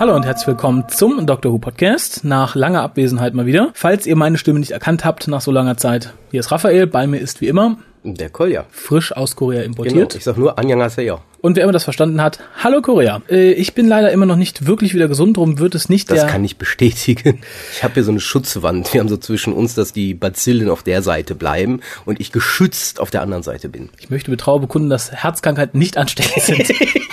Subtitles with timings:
[0.00, 1.52] Hallo und herzlich willkommen zum Dr.
[1.52, 2.24] Who Podcast.
[2.24, 3.68] Nach langer Abwesenheit mal wieder.
[3.74, 6.86] Falls ihr meine Stimme nicht erkannt habt nach so langer Zeit, hier ist Raphael.
[6.86, 8.64] Bei mir ist wie immer Der Kolja.
[8.70, 9.72] frisch aus Korea Genau.
[9.72, 10.14] importiert.
[10.14, 11.18] Ich sag nur Annyeonghaseyo.
[11.42, 13.20] Und wer immer das verstanden hat, hallo Korea.
[13.28, 16.20] Äh, ich bin leider immer noch nicht wirklich wieder gesund, darum wird es nicht Das
[16.20, 16.28] der...
[16.28, 17.40] kann ich bestätigen.
[17.74, 18.94] Ich habe hier so eine Schutzwand.
[18.94, 23.00] Wir haben so zwischen uns, dass die Bazillen auf der Seite bleiben und ich geschützt
[23.00, 23.90] auf der anderen Seite bin.
[23.98, 26.72] ich möchte mit Trauer bekunden, dass Herzkrankheiten nicht ansteckend sind.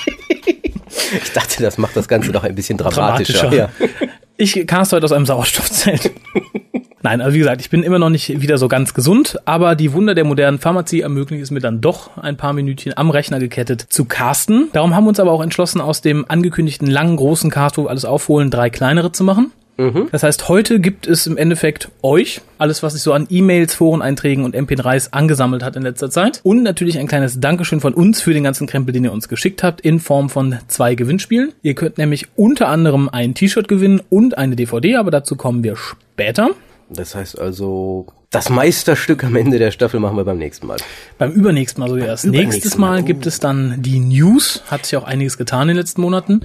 [1.57, 3.51] Ich dachte, das macht das Ganze doch ein bisschen dramatischer.
[3.53, 3.69] Ja.
[4.37, 6.11] Ich cast heute aus einem Sauerstoffzelt.
[7.01, 9.93] Nein, also wie gesagt, ich bin immer noch nicht wieder so ganz gesund, aber die
[9.93, 13.81] Wunder der modernen Pharmazie ermöglichen es mir dann doch, ein paar Minütchen am Rechner gekettet
[13.81, 14.69] zu casten.
[14.73, 17.89] Darum haben wir uns aber auch entschlossen, aus dem angekündigten langen, großen Cast, wo wir
[17.91, 19.51] alles aufholen, drei kleinere zu machen.
[20.11, 24.43] Das heißt, heute gibt es im Endeffekt euch, alles, was sich so an E-Mails, Foreneinträgen
[24.43, 26.39] und MP3s angesammelt hat in letzter Zeit.
[26.43, 29.61] Und natürlich ein kleines Dankeschön von uns für den ganzen Krempel, den ihr uns geschickt
[29.61, 31.53] habt, in Form von zwei Gewinnspielen.
[31.61, 35.75] Ihr könnt nämlich unter anderem ein T-Shirt gewinnen und eine DVD, aber dazu kommen wir
[35.75, 36.49] später.
[36.89, 40.77] Das heißt also, das Meisterstück am Ende der Staffel machen wir beim nächsten Mal.
[41.17, 42.25] Beim übernächsten Mal, so erst.
[42.25, 44.63] Nächstes Mal Mal, gibt es dann die News.
[44.67, 46.41] Hat sich auch einiges getan in den letzten Monaten.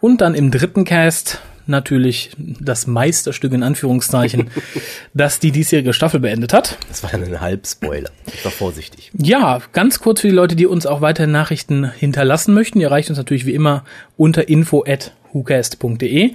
[0.00, 4.50] Und dann im dritten Cast natürlich das Meisterstück in Anführungszeichen,
[5.14, 6.78] das die diesjährige Staffel beendet hat.
[6.88, 8.10] Das war dann ein Halbspoiler.
[8.26, 9.10] Ich war vorsichtig.
[9.16, 12.80] Ja, ganz kurz für die Leute, die uns auch weiterhin Nachrichten hinterlassen möchten.
[12.80, 13.84] Ihr erreicht uns natürlich wie immer
[14.16, 16.32] unter info at whocast.de.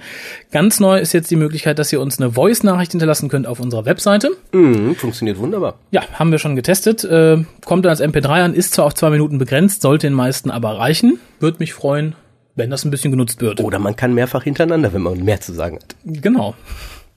[0.50, 3.86] Ganz neu ist jetzt die Möglichkeit, dass ihr uns eine Voice-Nachricht hinterlassen könnt auf unserer
[3.86, 4.30] Webseite.
[4.52, 5.78] Mhm, funktioniert wunderbar.
[5.90, 7.02] Ja, haben wir schon getestet.
[7.04, 10.50] Äh, kommt dann als MP3 an, ist zwar auf zwei Minuten begrenzt, sollte den meisten
[10.50, 11.18] aber reichen.
[11.40, 12.14] Würde mich freuen,
[12.54, 13.60] wenn das ein bisschen genutzt wird.
[13.60, 15.96] Oder man kann mehrfach hintereinander, wenn man mehr zu sagen hat.
[16.04, 16.54] Genau.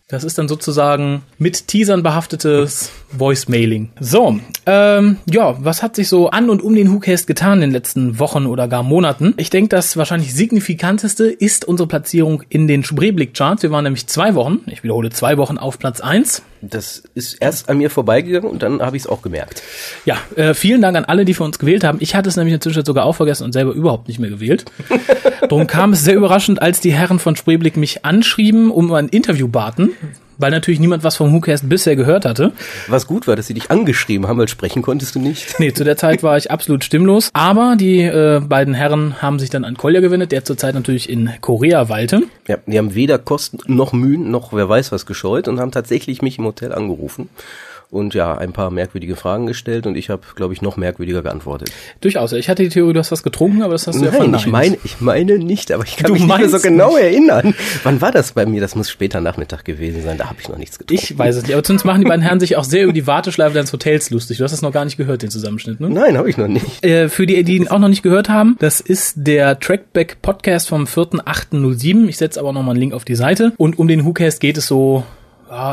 [0.10, 3.94] Das ist dann sozusagen mit Teasern behaftetes Voice-Mailing.
[4.02, 7.72] So, ähm, ja, was hat sich so an und um den WhoCast getan in den
[7.72, 9.34] letzten Wochen oder gar Monaten?
[9.38, 13.64] Ich denke, das wahrscheinlich signifikanteste ist unsere Platzierung in den Spreeblick-Charts.
[13.64, 16.44] Wir waren nämlich zwei Wochen, ich wiederhole, zwei Wochen auf Platz eins.
[16.66, 19.62] Das ist erst an mir vorbeigegangen und dann habe ich es auch gemerkt.
[20.06, 21.98] Ja, äh, vielen Dank an alle, die für uns gewählt haben.
[22.02, 24.30] Ich hatte es nämlich in der Zwischenzeit sogar auch vergessen und selber überhaupt nicht mehr
[24.30, 24.64] gewählt.
[25.42, 29.50] Darum kam es sehr überraschend, als die Herren von Spreeblick mich anschrieben, um ein Interview
[29.50, 29.90] baten,
[30.44, 32.52] weil natürlich niemand was vom WhoCast bisher gehört hatte.
[32.90, 35.58] Was gut war, dass sie dich angeschrieben haben, weil sprechen konntest du nicht.
[35.58, 37.30] Nee, zu der Zeit war ich absolut stimmlos.
[37.32, 41.30] Aber die äh, beiden Herren haben sich dann an Kolja gewendet, der zurzeit natürlich in
[41.40, 42.24] Korea weilte.
[42.46, 46.22] Ja, die haben weder Kosten noch Mühen noch wer weiß was gescheut und haben tatsächlich
[46.22, 47.30] mich im Hotel angerufen
[47.94, 51.72] und ja, ein paar merkwürdige Fragen gestellt und ich habe, glaube ich, noch merkwürdiger geantwortet.
[52.02, 52.34] Durchaus.
[52.34, 54.42] Ich hatte die Theorie, du hast was getrunken, aber das hast du ja Nein, verneint.
[54.42, 57.54] ich meine, ich meine nicht, aber ich kann Du mich nicht mehr so genau erinnern.
[57.84, 58.62] Wann war das bei mir?
[58.62, 60.18] Das muss später Nachmittag gewesen sein.
[60.18, 61.04] Da habe ich noch nichts getrunken.
[61.04, 61.54] Ich weiß es nicht.
[61.54, 64.40] Aber zumindest machen die beiden Herren sich auch sehr über die Warteschleife deines Hotels lustig.
[64.40, 65.90] Du hast das noch gar nicht gehört, den Zusammenschnitt, ne?
[65.90, 66.84] Nein, habe ich noch nicht.
[66.84, 70.70] Äh, für die, die ihn auch noch nicht gehört haben, das ist der Trackback Podcast
[70.70, 72.08] vom 4.8.07.
[72.08, 73.54] Ich setze aber noch mal einen Link auf die Seite.
[73.58, 75.06] Und um den WhoCast geht es so ja,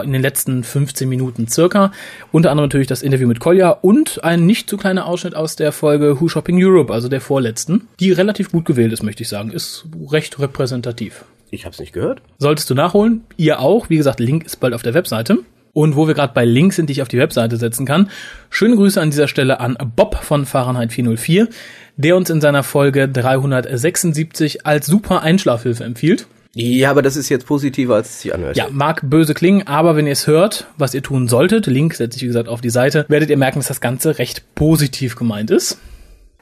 [0.04, 1.92] in den letzten 15 Minuten circa.
[2.32, 5.72] Unter anderem natürlich das Interview mit Kolja und ein nicht zu kleiner Ausschnitt aus der
[5.72, 9.50] Folge Who Shopping Europe, also der vorletzten, die relativ gut gewählt ist, möchte ich sagen.
[9.50, 11.24] Ist recht repräsentativ.
[11.50, 12.22] Ich habe es nicht gehört.
[12.38, 13.22] Solltest du nachholen.
[13.36, 13.90] Ihr auch.
[13.90, 15.38] Wie gesagt, Link ist bald auf der Webseite.
[15.72, 18.10] Und wo wir gerade bei Links sind, die ich auf die Webseite setzen kann,
[18.50, 21.48] schöne Grüße an dieser Stelle an Bob von Fahrenheit 404,
[21.96, 26.26] der uns in seiner Folge 376 als super Einschlafhilfe empfiehlt.
[26.54, 28.56] Ja, aber das ist jetzt positiver, als es sich anhört.
[28.56, 32.16] Ja, mag böse klingen, aber wenn ihr es hört, was ihr tun solltet, Link setze
[32.16, 35.50] ich wie gesagt auf die Seite, werdet ihr merken, dass das Ganze recht positiv gemeint
[35.50, 35.78] ist.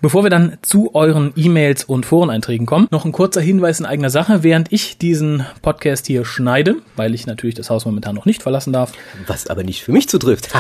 [0.01, 4.11] Bevor wir dann zu euren E-Mails und Foreneinträgen kommen, noch ein kurzer Hinweis in eigener
[4.11, 4.45] Sache.
[4.45, 8.73] Während ich diesen Podcast hier schneide, weil ich natürlich das Haus momentan noch nicht verlassen
[8.73, 8.93] darf,
[9.27, 10.51] Was aber nicht für mich zutrifft.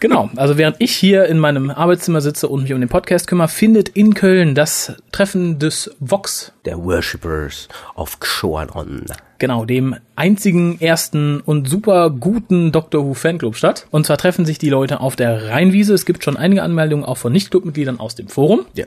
[0.00, 3.48] Genau, also während ich hier in meinem Arbeitszimmer sitze und mich um den Podcast kümmere,
[3.48, 9.06] findet in Köln das Treffen des Vox, Der Worshippers of Xoanon.
[9.38, 13.86] Genau, dem einzigen, ersten und super guten Doctor Who Fanclub statt.
[13.90, 15.94] Und zwar treffen sich die Leute auf der Rheinwiese.
[15.94, 18.66] Es gibt schon einige Anmeldungen auch von Nicht-Clubmitgliedern aus dem Forum.
[18.74, 18.86] Ja,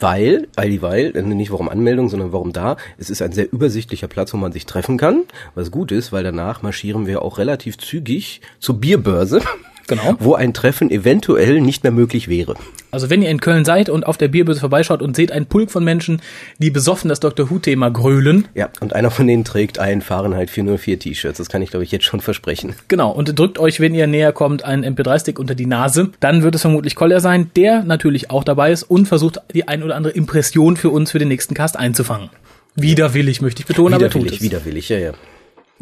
[0.00, 2.76] weil, all die weil, äh, nicht warum Anmeldung, sondern warum da.
[2.98, 5.24] Es ist ein sehr übersichtlicher Platz, wo man sich treffen kann.
[5.54, 9.40] Was gut ist, weil danach marschieren wir auch relativ zügig zur Bierbörse.
[9.86, 10.16] Genau.
[10.18, 12.54] Wo ein Treffen eventuell nicht mehr möglich wäre.
[12.90, 15.70] Also wenn ihr in Köln seid und auf der Bierbörse vorbeischaut und seht einen Pulk
[15.70, 16.22] von Menschen,
[16.58, 20.98] die besoffen das Doctor Who-Thema grölen, Ja, und einer von denen trägt ein Fahrenheit 404
[20.98, 21.38] T-Shirts.
[21.38, 22.74] Das kann ich, glaube ich, jetzt schon versprechen.
[22.88, 26.10] Genau, und drückt euch, wenn ihr näher kommt, einen MP3-Stick unter die Nase.
[26.20, 29.82] Dann wird es vermutlich Collier sein, der natürlich auch dabei ist und versucht, die ein
[29.82, 32.30] oder andere Impression für uns für den nächsten Cast einzufangen.
[32.76, 34.44] Widerwillig, möchte ich betonen, aber er tut Widerwillig, es.
[34.44, 35.12] widerwillig, ja, ja.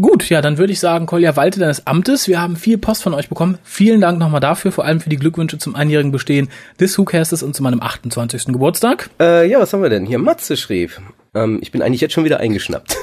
[0.01, 2.27] Gut, ja, dann würde ich sagen, Kolja, walte deines Amtes.
[2.27, 3.59] Wir haben viel Post von euch bekommen.
[3.63, 6.49] Vielen Dank nochmal dafür, vor allem für die Glückwünsche zum einjährigen Bestehen
[6.81, 8.47] des WhoCastes und zu meinem 28.
[8.47, 9.11] Geburtstag.
[9.21, 10.05] Äh, ja, was haben wir denn?
[10.05, 11.01] Hier, Matze schrieb.
[11.33, 12.97] Ähm, ich bin eigentlich jetzt schon wieder eingeschnappt.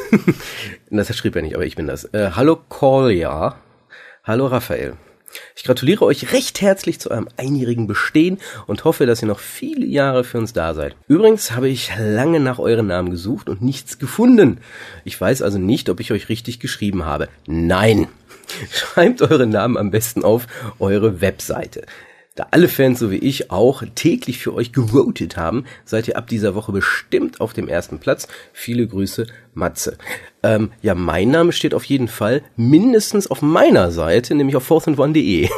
[0.89, 2.03] das schrieb er nicht, aber ich bin das.
[2.13, 3.55] Äh, hallo Kolja.
[4.25, 4.97] Hallo Raphael.
[5.55, 9.85] Ich gratuliere euch recht herzlich zu eurem einjährigen Bestehen und hoffe, dass ihr noch viele
[9.85, 10.95] Jahre für uns da seid.
[11.07, 14.59] Übrigens habe ich lange nach euren Namen gesucht und nichts gefunden.
[15.05, 17.29] Ich weiß also nicht, ob ich euch richtig geschrieben habe.
[17.47, 18.07] Nein!
[18.71, 20.47] Schreibt eure Namen am besten auf
[20.79, 21.85] eure Webseite.
[22.35, 26.27] Da alle Fans, so wie ich, auch täglich für euch gewotet haben, seid ihr ab
[26.27, 28.29] dieser Woche bestimmt auf dem ersten Platz.
[28.53, 29.97] Viele Grüße, Matze.
[30.41, 35.49] Ähm, ja, mein Name steht auf jeden Fall mindestens auf meiner Seite, nämlich auf fourthandone.de.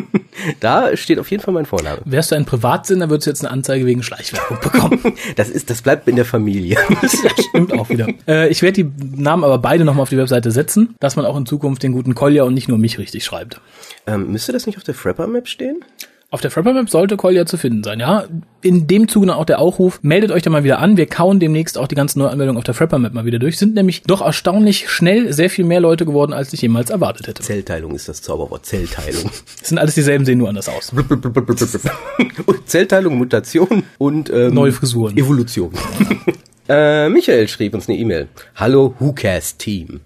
[0.60, 2.00] da steht auf jeden Fall mein Vorname.
[2.06, 5.14] Wärst du ein Privatsinn, würdest du jetzt eine Anzeige wegen Schleichwerbung bekommen.
[5.36, 6.78] das ist, das bleibt in der Familie.
[7.02, 8.08] das stimmt auch wieder.
[8.26, 11.36] Äh, ich werde die Namen aber beide nochmal auf die Webseite setzen, dass man auch
[11.36, 13.60] in Zukunft den guten Kolja und nicht nur mich richtig schreibt.
[14.06, 15.84] Ähm, müsste das nicht auf der Frapper-Map stehen?
[16.34, 18.24] Auf der Frapper Map sollte Kolja zu finden sein, ja.
[18.60, 20.96] In dem Zuge auch der Aufruf, meldet euch da mal wieder an.
[20.96, 23.56] Wir kauen demnächst auch die ganzen Neuanmeldungen auf der Frapper Map mal wieder durch.
[23.56, 27.44] Sind nämlich doch erstaunlich schnell sehr viel mehr Leute geworden, als ich jemals erwartet hätte.
[27.44, 28.66] Zellteilung ist das Zauberwort.
[28.66, 29.30] Zellteilung.
[29.60, 30.92] Das sind alles dieselben, sehen nur anders aus.
[32.66, 35.16] Zellteilung, Mutation und ähm, neue Frisuren.
[35.16, 35.70] Evolution.
[36.68, 38.26] äh, Michael schrieb uns eine E-Mail.
[38.56, 40.00] Hallo WhoCast Team.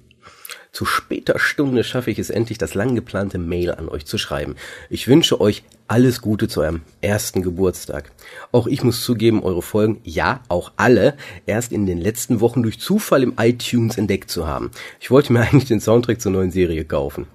[0.78, 4.54] Zu später Stunde schaffe ich es endlich, das lang geplante Mail an euch zu schreiben.
[4.90, 8.12] Ich wünsche euch alles Gute zu eurem ersten Geburtstag.
[8.52, 11.16] Auch ich muss zugeben, eure Folgen, ja, auch alle,
[11.46, 14.70] erst in den letzten Wochen durch Zufall im iTunes entdeckt zu haben.
[15.00, 17.26] Ich wollte mir eigentlich den Soundtrack zur neuen Serie kaufen.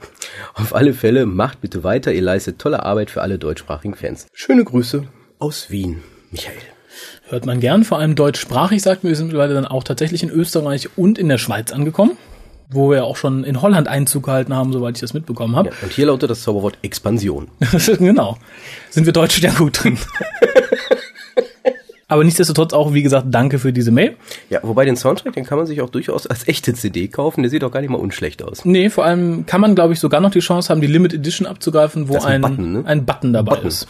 [0.54, 4.28] Auf alle Fälle, macht bitte weiter, ihr leistet tolle Arbeit für alle deutschsprachigen Fans.
[4.32, 5.06] Schöne Grüße
[5.40, 6.02] aus Wien,
[6.32, 6.56] Michael.
[7.28, 10.30] Hört man gern, vor allem deutschsprachig, sagt mir, wir sind mittlerweile dann auch tatsächlich in
[10.30, 12.18] Österreich und in der Schweiz angekommen
[12.70, 15.70] wo wir auch schon in Holland Einzug gehalten haben, soweit ich das mitbekommen habe.
[15.70, 17.48] Ja, und hier lautet das Zauberwort Expansion.
[18.00, 18.38] genau.
[18.90, 19.98] Sind wir Deutsche ja gut drin.
[22.14, 24.18] Aber nichtsdestotrotz auch, wie gesagt, danke für diese Mail.
[24.52, 27.42] Ja, wobei den Soundtrack, den kann man sich auch durchaus als echte CD kaufen.
[27.42, 28.66] Der sieht auch gar nicht mal unschlecht aus.
[28.66, 31.48] Nee, vor allem kann man, glaube ich, sogar noch die Chance haben, die Limit Edition
[31.48, 32.84] abzugreifen, wo ein, ein, Button, ne?
[32.86, 33.68] ein Button dabei Button.
[33.68, 33.88] ist.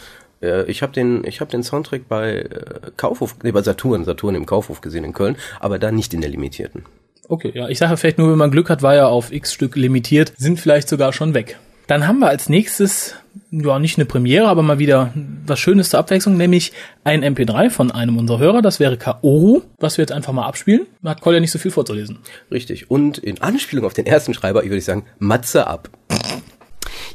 [0.66, 4.46] Ich habe den, ich habe den Soundtrack bei äh, Kaufhof, nee, bei Saturn, Saturn im
[4.46, 6.84] Kaufhof gesehen in Köln, aber da nicht in der limitierten.
[7.28, 9.76] Okay, ja, ich sage vielleicht nur, wenn man Glück hat, war ja auf x Stück
[9.76, 11.58] limitiert, sind vielleicht sogar schon weg.
[11.86, 13.14] Dann haben wir als nächstes,
[13.50, 15.12] ja, nicht eine Premiere, aber mal wieder
[15.46, 16.72] was Schönes zur Abwechslung, nämlich
[17.04, 20.86] ein MP3 von einem unserer Hörer, das wäre Kaoru, was wir jetzt einfach mal abspielen.
[21.04, 22.18] Hat Kolja nicht so viel vorzulesen.
[22.50, 22.90] Richtig.
[22.90, 25.90] Und in Anspielung auf den ersten Schreiber, ich würde sagen, Matze ab.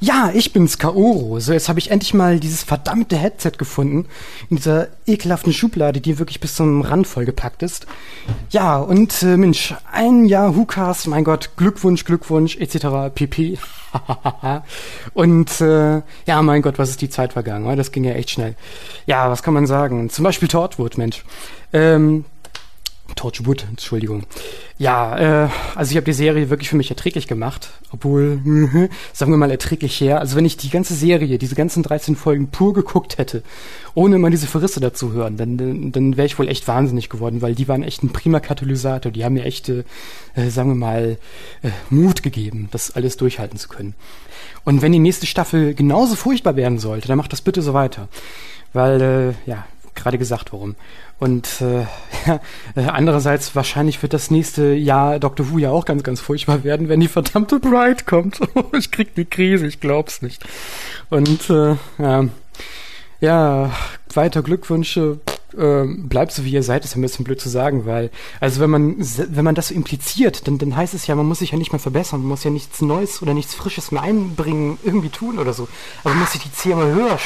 [0.01, 1.39] Ja, ich bin's, Kaoru.
[1.41, 4.05] So, jetzt habe ich endlich mal dieses verdammte Headset gefunden.
[4.49, 7.85] In dieser ekelhaften Schublade, die wirklich bis zum Rand vollgepackt ist.
[8.49, 13.13] Ja, und äh, Mensch, ein Jahr WhoCast, mein Gott, Glückwunsch, Glückwunsch, etc.
[13.13, 13.59] pp.
[15.13, 17.75] und äh, ja, mein Gott, was ist die Zeit vergangen?
[17.75, 18.55] Das ging ja echt schnell.
[19.05, 20.09] Ja, was kann man sagen?
[20.09, 21.25] Zum Beispiel Tortwood, Mensch.
[21.73, 22.23] Ähm,
[23.15, 24.23] Torchwood, Entschuldigung.
[24.77, 29.37] Ja, äh, also ich habe die Serie wirklich für mich erträglich gemacht, obwohl, sagen wir
[29.37, 30.19] mal, erträglich her.
[30.19, 33.43] Also wenn ich die ganze Serie, diese ganzen 13 Folgen pur geguckt hätte,
[33.93, 37.41] ohne immer diese Verrisse dazu hören, dann, dann, dann wäre ich wohl echt wahnsinnig geworden,
[37.41, 39.11] weil die waren echt ein prima Katalysator.
[39.11, 39.83] Die haben mir echt, äh,
[40.49, 41.17] sagen wir mal,
[41.61, 43.95] äh, Mut gegeben, das alles durchhalten zu können.
[44.63, 48.07] Und wenn die nächste Staffel genauso furchtbar werden sollte, dann macht das bitte so weiter.
[48.73, 50.75] Weil, äh, ja, gerade gesagt, warum.
[51.19, 51.81] Und äh,
[52.25, 52.39] ja,
[52.75, 55.51] äh, andererseits wahrscheinlich wird das nächste Jahr Dr.
[55.51, 58.39] Who ja auch ganz, ganz furchtbar werden, wenn die verdammte Bride kommt.
[58.77, 60.43] ich krieg die Krise, ich glaub's nicht.
[61.09, 62.25] Und äh, ja,
[63.21, 63.71] ja,
[64.13, 65.19] weiter Glückwünsche
[65.57, 68.69] äh, bleibt so wie ihr seid, ist ein bisschen blöd zu sagen, weil, also wenn
[68.69, 71.57] man, wenn man das so impliziert, dann, dann heißt es ja, man muss sich ja
[71.57, 75.39] nicht mehr verbessern, man muss ja nichts Neues oder nichts Frisches mehr einbringen, irgendwie tun
[75.39, 75.67] oder so.
[76.03, 77.17] Aber man muss sich die Ziele immer höher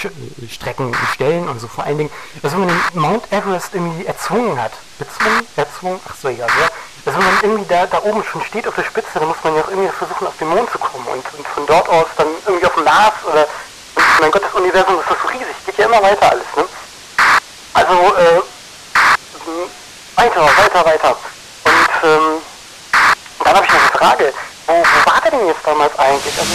[0.49, 1.67] strecken und stellen und so.
[1.67, 2.09] Vor allen Dingen,
[2.41, 6.69] also wenn man den Mount Everest irgendwie erzwungen hat, bezwungen, erzwungen, ach so, egal, ja.
[7.05, 9.55] Also wenn man irgendwie da, da oben schon steht auf der Spitze, dann muss man
[9.55, 12.27] ja auch irgendwie versuchen, auf den Mond zu kommen und, und von dort aus dann
[12.45, 13.45] irgendwie auf den Mars oder,
[14.21, 16.63] mein Gott, das Universum ist so riesig, geht ja immer weiter alles, ne?
[17.73, 18.41] Also, äh,
[20.15, 21.17] weiter, weiter, weiter.
[21.65, 22.41] Und ähm,
[23.43, 24.33] dann habe ich noch eine Frage.
[24.67, 26.33] Wo, wo war der denn jetzt damals eigentlich?
[26.37, 26.51] Also,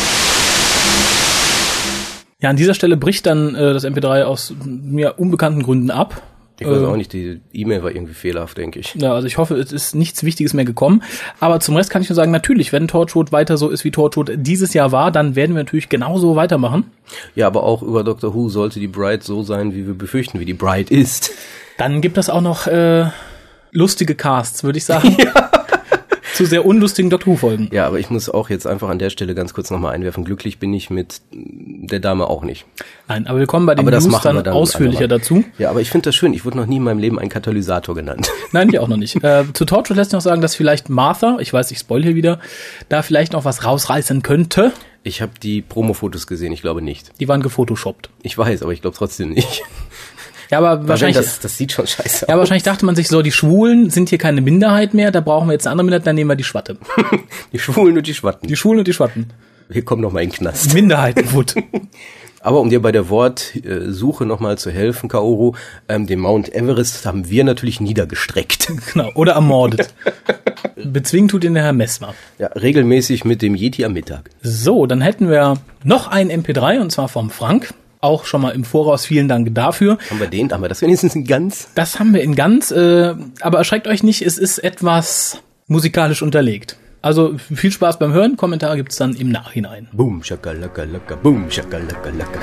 [2.40, 6.22] ja, an dieser Stelle bricht dann äh, das MP3 aus mir unbekannten Gründen ab.
[6.60, 8.94] Ich weiß auch ähm, nicht, die E-Mail war irgendwie fehlerhaft, denke ich.
[8.96, 11.02] Ja, also ich hoffe, es ist nichts Wichtiges mehr gekommen.
[11.38, 14.32] Aber zum Rest kann ich nur sagen, natürlich, wenn Torchwood weiter so ist, wie Torchwood
[14.34, 16.90] dieses Jahr war, dann werden wir natürlich genauso weitermachen.
[17.36, 20.44] Ja, aber auch über Doctor Who sollte die Bride so sein, wie wir befürchten, wie
[20.44, 21.30] die Bride ist.
[21.76, 23.06] Dann gibt es auch noch äh,
[23.70, 25.16] lustige Casts, würde ich sagen.
[25.34, 25.57] Ja.
[26.38, 27.68] Zu sehr unlustigen Doctor Who-Folgen.
[27.72, 30.22] Ja, aber ich muss auch jetzt einfach an der Stelle ganz kurz nochmal einwerfen.
[30.22, 32.64] Glücklich bin ich mit der Dame auch nicht.
[33.08, 35.42] Nein, aber wir kommen bei den Aber das News dann, dann ausführlicher dazu.
[35.58, 36.32] Ja, aber ich finde das schön.
[36.32, 38.30] Ich wurde noch nie in meinem Leben ein Katalysator genannt.
[38.52, 39.16] Nein, ich auch noch nicht.
[39.24, 42.14] Äh, zu Torchwood lässt sich noch sagen, dass vielleicht Martha, ich weiß, ich spoil hier
[42.14, 42.38] wieder,
[42.88, 44.72] da vielleicht noch was rausreißen könnte.
[45.02, 46.52] Ich habe die Promo-Fotos gesehen.
[46.52, 47.18] Ich glaube nicht.
[47.18, 48.10] Die waren gefotoshoppt.
[48.22, 49.64] Ich weiß, aber ich glaube trotzdem nicht.
[50.50, 52.38] Ja, aber Wahrscheinlich, das, das sieht schon scheiße ja, aus.
[52.40, 55.52] wahrscheinlich dachte man sich so, die Schwulen sind hier keine Minderheit mehr, da brauchen wir
[55.52, 56.78] jetzt eine andere Minderheit, dann nehmen wir die Schwatte.
[57.52, 58.46] Die Schwulen und die Schwatten.
[58.46, 59.32] Die Schwulen und die Schwatten.
[59.68, 60.74] Wir kommen noch mal in den Knast.
[60.74, 61.54] Minderheitenwut.
[62.40, 65.52] Aber um dir bei der Wortsuche nochmal zu helfen, Kaoru,
[65.88, 68.72] ähm, den Mount Everest haben wir natürlich niedergestreckt.
[68.92, 69.10] genau.
[69.14, 69.92] Oder ermordet.
[70.76, 72.14] Bezwingen tut ihn der Herr Messmer.
[72.38, 74.30] Ja, regelmäßig mit dem Yeti am Mittag.
[74.40, 77.74] So, dann hätten wir noch ein MP3 und zwar vom Frank.
[78.00, 79.98] Auch schon mal im Voraus vielen Dank dafür.
[80.10, 80.52] Haben wir den?
[80.52, 81.68] Haben wir das wenigstens ein ganz?
[81.74, 86.76] Das haben wir in ganz, äh, aber erschreckt euch nicht, es ist etwas musikalisch unterlegt.
[87.02, 89.88] Also viel Spaß beim Hören, Kommentare gibt's dann im Nachhinein.
[89.92, 92.40] Boom, shakalaka, laka, boom, shakalaka, laka.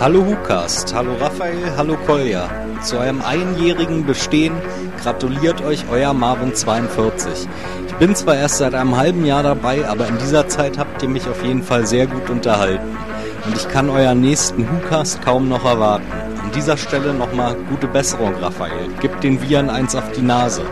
[0.00, 2.50] Hallo Hukast, hallo Raphael, hallo Kolja.
[2.82, 4.54] Zu eurem einjährigen Bestehen
[5.02, 7.46] gratuliert euch euer Marvin 42.
[7.88, 11.08] Ich bin zwar erst seit einem halben Jahr dabei, aber in dieser Zeit habt ihr
[11.08, 12.96] mich auf jeden Fall sehr gut unterhalten.
[13.46, 16.06] Und ich kann euren nächsten Hukast kaum noch erwarten.
[16.42, 18.88] An dieser Stelle nochmal gute Besserung, Raphael.
[19.00, 20.62] Gebt den Viren eins auf die Nase.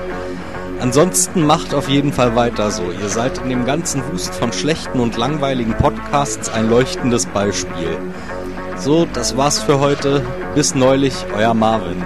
[0.80, 2.82] Ansonsten macht auf jeden Fall weiter so.
[2.82, 7.98] Ihr seid in dem ganzen Wust von schlechten und langweiligen Podcasts ein leuchtendes Beispiel.
[8.78, 10.24] So, das war's für heute.
[10.54, 12.02] Bis neulich, euer Marvin.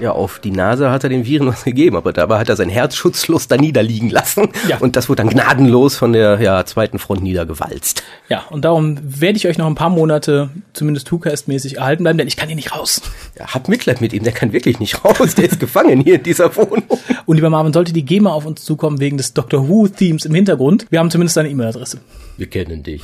[0.00, 2.68] Ja, auf die Nase hat er den Viren was gegeben, aber dabei hat er sein
[2.68, 4.48] Herz schutzlos da niederliegen lassen.
[4.68, 4.78] Ja.
[4.78, 8.02] Und das wurde dann gnadenlos von der ja, zweiten Front niedergewalzt.
[8.28, 12.28] Ja, und darum werde ich euch noch ein paar Monate, zumindest Two-Cast-mäßig, erhalten bleiben, denn
[12.28, 13.02] ich kann hier nicht raus.
[13.38, 16.22] Ja, habt Mitleid mit ihm, der kann wirklich nicht raus, der ist gefangen hier in
[16.22, 16.84] dieser Wohnung.
[17.26, 20.86] Und lieber Marvin, sollte die GEMA auf uns zukommen wegen des Doctor Who-Themes im Hintergrund,
[20.90, 22.00] wir haben zumindest eine E-Mail-Adresse.
[22.36, 23.02] Wir kennen dich.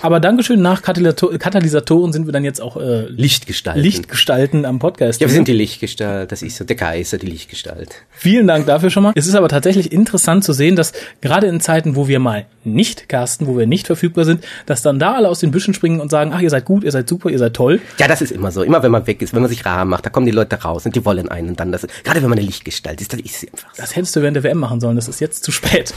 [0.00, 3.82] Aber Dankeschön, nach Katalysator Katalysatoren sind wir dann jetzt auch äh, Lichtgestalten.
[3.82, 5.20] Lichtgestalten am Podcast.
[5.20, 7.96] Ja, wir sind die Lichtgestalt, das ist so, der Kaiser, die Lichtgestalt.
[8.10, 9.12] Vielen Dank dafür schon mal.
[9.16, 13.08] Es ist aber tatsächlich interessant zu sehen, dass gerade in Zeiten, wo wir mal nicht
[13.08, 16.10] casten, wo wir nicht verfügbar sind, dass dann da alle aus den Büschen springen und
[16.10, 17.80] sagen, ach, ihr seid gut, ihr seid super, ihr seid toll.
[17.98, 18.62] Ja, das ist immer so.
[18.62, 20.86] Immer wenn man weg ist, wenn man sich rar macht, da kommen die Leute raus
[20.86, 21.86] und die wollen einen und dann das.
[22.04, 23.74] Gerade wenn man eine Lichtgestalt ist, dann ist sie einfach.
[23.74, 23.82] so.
[23.82, 25.92] Das hättest du während der WM machen sollen, das ist jetzt zu spät.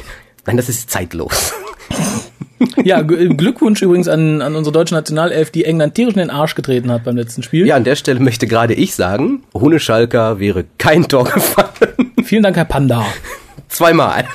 [0.48, 1.54] Nein, das ist zeitlos.
[2.84, 6.92] Ja, Glückwunsch übrigens an, an unsere deutsche Nationalelf, die England tierisch in den Arsch getreten
[6.92, 7.66] hat beim letzten Spiel.
[7.66, 12.12] Ja, an der Stelle möchte gerade ich sagen, ohne Schalker wäre kein Tor gefallen.
[12.24, 13.06] Vielen Dank, Herr Panda.
[13.68, 14.26] Zweimal.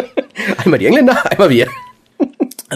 [0.64, 1.68] einmal die Engländer, einmal wir.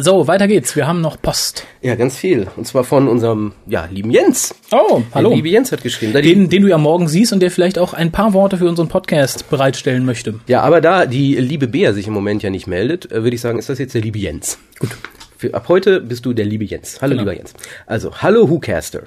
[0.00, 0.76] So, weiter geht's.
[0.76, 1.64] Wir haben noch Post.
[1.82, 2.46] Ja, ganz viel.
[2.56, 4.54] Und zwar von unserem, ja, lieben Jens.
[4.70, 5.30] Oh, hallo.
[5.30, 6.12] Der liebe Jens hat geschrieben.
[6.12, 8.88] Den, den du ja morgen siehst und der vielleicht auch ein paar Worte für unseren
[8.88, 10.34] Podcast bereitstellen möchte.
[10.46, 13.40] ja, aber da die liebe Bea sich im Moment ja nicht meldet, äh, würde ich
[13.40, 14.58] sagen, ist das jetzt der liebe Jens.
[14.78, 14.90] Gut.
[15.36, 17.00] Für, ab heute bist du der liebe Jens.
[17.00, 17.22] Hallo, Genau.
[17.22, 17.54] lieber Jens.
[17.86, 19.02] Also, hallo Whocaster.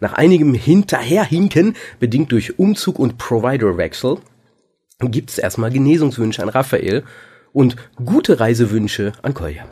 [0.00, 4.18] Nach einigem Hinterherhinken, bedingt durch Umzug und Providerwechsel,
[5.00, 7.04] gibt's erstmal Genesungswünsche an Raphael
[7.52, 9.64] und gute Reisewünsche an Kolja.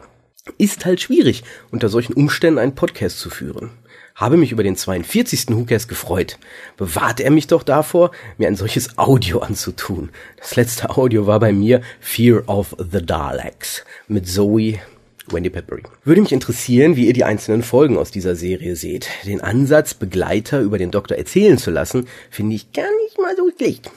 [0.59, 3.71] Ist halt schwierig, unter solchen Umständen einen Podcast zu führen.
[4.15, 5.49] Habe mich über den 42.
[5.51, 6.39] Hookers gefreut.
[6.79, 10.09] Bewahrt er mich doch davor, mir ein solches Audio anzutun.
[10.39, 14.81] Das letzte Audio war bei mir Fear of the Daleks mit Zoe
[15.29, 15.83] Wendy Peppery.
[16.05, 19.09] Würde mich interessieren, wie ihr die einzelnen Folgen aus dieser Serie seht.
[19.27, 23.51] Den Ansatz, Begleiter über den Doktor erzählen zu lassen, finde ich gar nicht mal so
[23.57, 23.91] schlecht.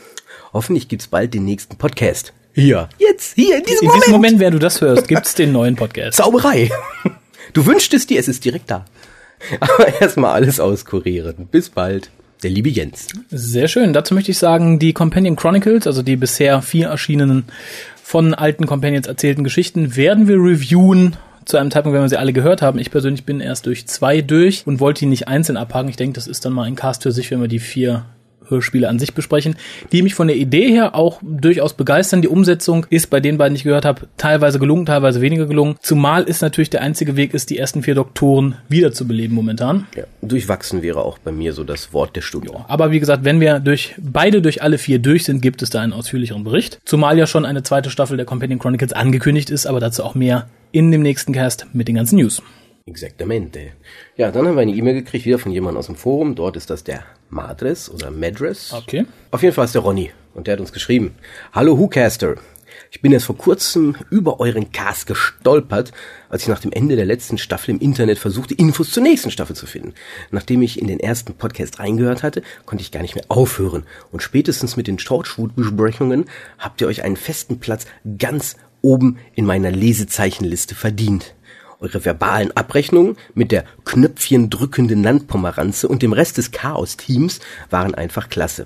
[0.52, 2.34] Hoffentlich gibt's bald den nächsten Podcast.
[2.60, 2.90] Hier.
[2.98, 4.04] Jetzt, hier, in diesem In Moment.
[4.04, 6.18] diesem Moment, während du das hörst, gibt's den neuen Podcast.
[6.18, 6.70] Zauberei.
[7.54, 8.86] Du wünschtest dir, es ist direkt da.
[9.60, 11.48] Aber erstmal alles auskurieren.
[11.50, 12.12] Bis bald.
[12.44, 13.08] Der liebe Jens.
[13.30, 13.92] Sehr schön.
[13.94, 17.46] Dazu möchte ich sagen, die Companion Chronicles, also die bisher vier erschienenen
[18.04, 22.32] von alten Companions erzählten Geschichten, werden wir reviewen zu einem Zeitpunkt, wenn wir sie alle
[22.34, 22.80] gehört haben.
[22.80, 25.90] Ich persönlich bin erst durch zwei durch und wollte die nicht einzeln abhaken.
[25.90, 28.06] Ich denke, das ist dann mal ein Cast für sich, wenn wir die vier
[28.50, 29.56] Hörspiele an sich besprechen,
[29.92, 32.22] die mich von der Idee her auch durchaus begeistern.
[32.22, 35.76] Die Umsetzung ist bei den beiden, die ich gehört habe, teilweise gelungen, teilweise weniger gelungen.
[35.82, 39.88] Zumal ist natürlich der einzige Weg ist, die ersten vier Doktoren wiederzubeleben momentan.
[39.96, 42.50] Ja, durchwachsen wäre auch bei mir so das Wort der Stunde.
[42.68, 45.82] Aber wie gesagt, wenn wir durch beide durch alle vier durch sind, gibt es da
[45.82, 46.80] einen ausführlicheren Bericht.
[46.86, 50.48] Zumal ja schon eine zweite Staffel der Companion Chronicles angekündigt ist, aber dazu auch mehr
[50.72, 52.42] in dem nächsten Cast mit den ganzen News.
[52.90, 53.74] Exactamente.
[54.18, 56.34] Ja, dann haben wir eine E-Mail gekriegt, wieder von jemandem aus dem Forum.
[56.34, 58.74] Dort ist das der Madres oder Madres.
[58.74, 59.06] Okay.
[59.30, 61.14] Auf jeden Fall ist der Ronny und der hat uns geschrieben.
[61.54, 62.36] Hallo Whocaster.
[62.92, 65.92] Ich bin erst vor kurzem über euren Cast gestolpert,
[66.30, 69.56] als ich nach dem Ende der letzten Staffel im Internet versuchte, Infos zur nächsten Staffel
[69.56, 69.94] zu finden.
[70.32, 73.84] Nachdem ich in den ersten Podcast reingehört hatte, konnte ich gar nicht mehr aufhören.
[74.12, 76.26] Und spätestens mit den Torchwood-Besprechungen
[76.58, 77.86] habt ihr euch einen festen Platz
[78.18, 81.36] ganz oben in meiner Lesezeichenliste verdient.
[81.82, 88.28] Eure verbalen Abrechnungen mit der Knöpfchen drückenden Landpomeranze und dem Rest des Chaos-Teams waren einfach
[88.28, 88.66] klasse.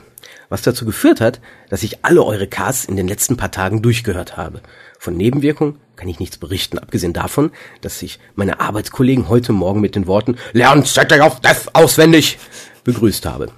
[0.49, 1.39] Was dazu geführt hat,
[1.69, 4.61] dass ich alle eure Casts in den letzten paar Tagen durchgehört habe.
[4.97, 7.51] Von Nebenwirkungen kann ich nichts berichten, abgesehen davon,
[7.81, 12.39] dass ich meine Arbeitskollegen heute Morgen mit den Worten Lernt Setting of Death auswendig
[12.83, 13.49] begrüßt habe.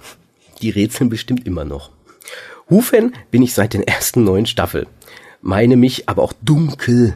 [0.60, 1.90] Die rätseln bestimmt immer noch.
[2.68, 4.86] Hufen bin ich seit den ersten neun Staffel.
[5.40, 7.14] Meine mich aber auch dunkel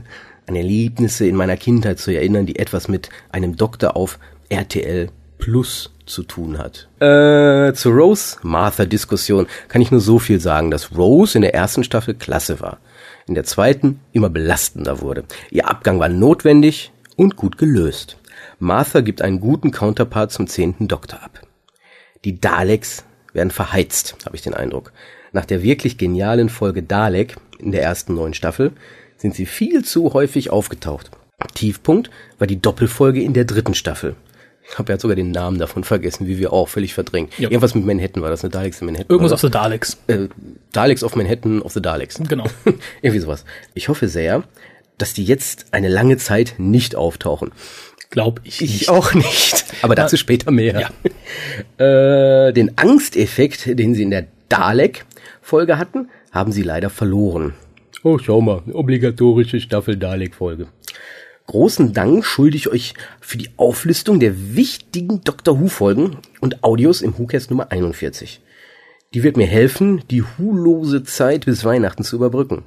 [0.51, 5.95] an Erlebnisse in meiner Kindheit zu erinnern, die etwas mit einem Doktor auf RTL Plus
[6.07, 6.89] zu tun hat.
[6.99, 12.15] Äh, zur Rose-Martha-Diskussion kann ich nur so viel sagen, dass Rose in der ersten Staffel
[12.15, 12.79] klasse war.
[13.27, 15.25] In der zweiten immer belastender wurde.
[15.51, 18.19] Ihr Abgang war notwendig und gut gelöst.
[18.59, 21.41] Martha gibt einen guten Counterpart zum zehnten Doktor ab.
[22.25, 24.93] Die Daleks werden verheizt, habe ich den Eindruck.
[25.33, 28.73] Nach der wirklich genialen Folge Dalek in der ersten neuen Staffel
[29.21, 31.11] sind sie viel zu häufig aufgetaucht.
[31.55, 34.17] Tiefpunkt war die Doppelfolge in der dritten Staffel.
[34.69, 37.33] Ich habe ja sogar den Namen davon vergessen, wie wir auch völlig verdrängt.
[37.39, 37.49] Ja.
[37.51, 39.07] Irgendwas mit Manhattan war das, eine Daleks in Manhattan.
[39.09, 39.97] Irgendwas auf the Daleks.
[40.07, 40.29] äh,
[40.73, 42.21] Daleks of Manhattan of the Daleks.
[42.29, 42.45] Genau.
[43.03, 43.45] Irgendwie sowas.
[43.75, 44.45] Ich hoffe sehr,
[44.99, 47.51] dass die jetzt eine lange Zeit nicht auftauchen.
[48.11, 48.83] Glaub ich nicht.
[48.83, 49.65] Ich auch nicht.
[49.83, 50.21] Aber dazu Ja.
[50.21, 50.91] später mehr.
[51.79, 57.55] Äh, den Angsteffekt, den sie in der Dalek-Folge hatten, haben sie leider verloren.
[58.03, 60.69] Oh, schau mal, obligatorische Staffel Dalek-Folge.
[61.47, 67.19] Großen Dank schulde ich euch für die Auflistung der wichtigen Doctor Who-Folgen und Audios im
[67.19, 68.41] WhoCast Nummer 41.
[69.13, 72.63] Die wird mir helfen, die hulose Zeit bis Weihnachten zu überbrücken.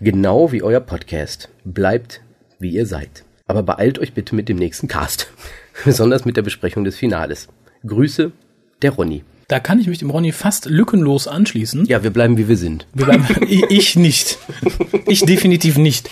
[0.00, 1.48] Genau wie euer Podcast.
[1.64, 2.20] Bleibt,
[2.58, 3.22] wie ihr seid.
[3.46, 5.30] Aber beeilt euch bitte mit dem nächsten Cast.
[5.84, 7.46] Besonders mit der Besprechung des Finales.
[7.86, 8.32] Grüße,
[8.82, 9.22] der Ronny.
[9.52, 11.84] Da kann ich mich dem Ronny fast lückenlos anschließen.
[11.84, 12.86] Ja, wir bleiben, wie wir sind.
[12.94, 14.38] Wir bleiben, ich, ich nicht.
[15.06, 16.08] Ich definitiv nicht.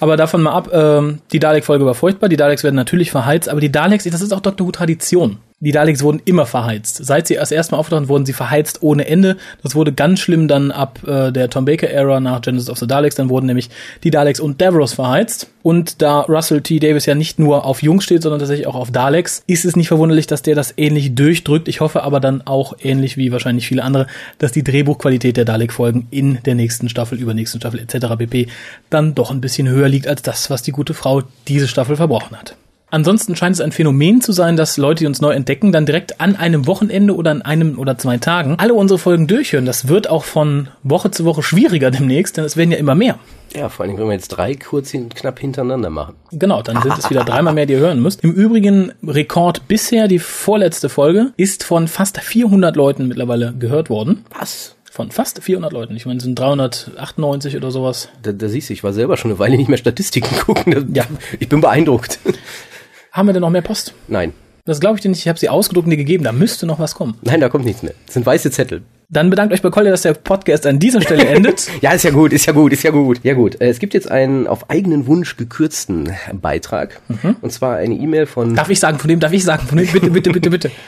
[0.00, 2.30] Aber davon mal ab, ähm, die Dalek-Folge war furchtbar.
[2.30, 5.36] Die Daleks werden natürlich verheizt, aber die Daleks, das ist auch Doctor Who-Tradition.
[5.60, 7.04] Die Daleks wurden immer verheizt.
[7.04, 9.36] Seit sie erst erstmal aufgetaucht wurden sie verheizt ohne Ende.
[9.60, 13.16] Das wurde ganz schlimm dann ab äh, der Tom Baker-Ära nach Genesis of the Daleks.
[13.16, 13.68] Dann wurden nämlich
[14.04, 15.50] die Daleks und Davros verheizt.
[15.64, 16.78] Und da Russell T.
[16.78, 19.88] Davis ja nicht nur auf Jung steht, sondern tatsächlich auch auf Daleks, ist es nicht
[19.88, 21.66] verwunderlich, dass der das ähnlich durchdrückt.
[21.66, 24.06] Ich hoffe aber dann auch ähnlich wie wahrscheinlich viele andere,
[24.38, 28.14] dass die Drehbuchqualität der Dalek-Folgen in der nächsten Staffel, übernächsten Staffel etc.
[28.16, 28.46] pp.
[28.90, 32.36] dann doch ein bisschen höher liegt als das, was die gute Frau diese Staffel verbrochen
[32.36, 32.54] hat.
[32.90, 36.22] Ansonsten scheint es ein Phänomen zu sein, dass Leute, die uns neu entdecken, dann direkt
[36.22, 39.66] an einem Wochenende oder an einem oder zwei Tagen alle unsere Folgen durchhören.
[39.66, 43.18] Das wird auch von Woche zu Woche schwieriger demnächst, denn es werden ja immer mehr.
[43.54, 46.14] Ja, vor allem, wenn wir jetzt drei kurz hin, knapp hintereinander machen.
[46.32, 48.22] Genau, dann sind es wieder dreimal mehr, die ihr hören müsst.
[48.24, 54.24] Im Übrigen, Rekord bisher, die vorletzte Folge, ist von fast 400 Leuten mittlerweile gehört worden.
[54.38, 54.76] Was?
[54.90, 55.94] Von fast 400 Leuten.
[55.94, 58.08] Ich meine, es sind 398 oder sowas.
[58.22, 60.94] Da, da siehst du, ich war selber schon eine Weile nicht mehr Statistiken gucken.
[60.94, 61.04] Ja.
[61.38, 62.18] Ich bin beeindruckt.
[63.12, 63.94] Haben wir denn noch mehr Post?
[64.06, 64.32] Nein.
[64.64, 65.20] Das glaube ich dir nicht.
[65.20, 66.24] Ich habe sie ausgedruckt und dir gegeben.
[66.24, 67.16] Da müsste noch was kommen.
[67.22, 67.94] Nein, da kommt nichts mehr.
[68.04, 68.82] Das sind weiße Zettel.
[69.08, 71.66] Dann bedankt euch bei Kolja, dass der Podcast an dieser Stelle endet.
[71.80, 73.20] Ja, ist ja gut, ist ja gut, ist ja gut.
[73.22, 77.00] Ja gut, äh, es gibt jetzt einen auf eigenen Wunsch gekürzten Beitrag.
[77.40, 78.54] Und zwar eine E-Mail von...
[78.54, 80.70] Darf ich sagen, von dem, darf ich sagen, von dem, bitte, bitte, bitte, bitte.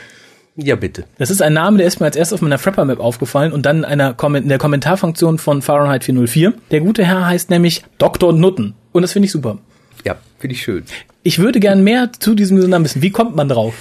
[0.57, 1.05] Ja, bitte.
[1.17, 3.79] Das ist ein Name, der ist mir als erstes auf meiner Frapper-Map aufgefallen und dann
[3.79, 6.53] in, einer Komment in der Kommentarfunktion von Fahrenheit 404.
[6.71, 8.33] Der gute Herr heißt nämlich Dr.
[8.33, 8.75] Nutten.
[8.93, 9.59] Und das finde ich super.
[10.05, 10.85] Ja, finde ich schön.
[11.23, 13.03] Ich würde gern mehr zu diesem Namen wissen.
[13.03, 13.75] Wie kommt man drauf?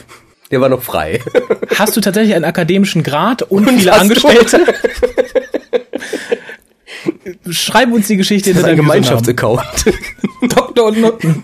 [0.52, 1.20] Der war noch frei.
[1.76, 4.66] Hast du tatsächlich einen akademischen Grad und, viele hast du- Angestellte?
[7.52, 8.78] Schreib uns die Geschichte Das ein deinem.
[8.78, 9.62] Gemeinschaftsaccount.
[10.50, 10.92] Dr.
[10.96, 11.44] Nutten.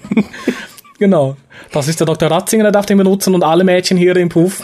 [0.99, 1.37] genau.
[1.71, 2.29] Das ist der Dr.
[2.29, 4.61] Ratzinger, der darf den benutzen und alle Mädchen hier im Puff.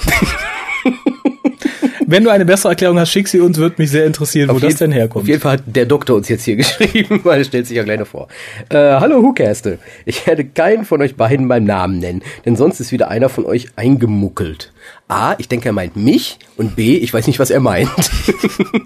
[2.11, 4.75] Wenn du eine bessere Erklärung hast, schick sie uns, würde mich sehr interessieren, wo das
[4.75, 5.23] denn herkommt.
[5.23, 7.83] Auf jeden Fall hat der Doktor uns jetzt hier geschrieben, weil er stellt sich ja
[7.83, 8.27] gleich noch vor.
[8.67, 9.79] Äh, hallo Hucaste.
[10.03, 13.45] Ich werde keinen von euch beiden beim Namen nennen, denn sonst ist wieder einer von
[13.45, 14.73] euch eingemuckelt.
[15.07, 17.89] A, ich denke, er meint mich und B, ich weiß nicht, was er meint.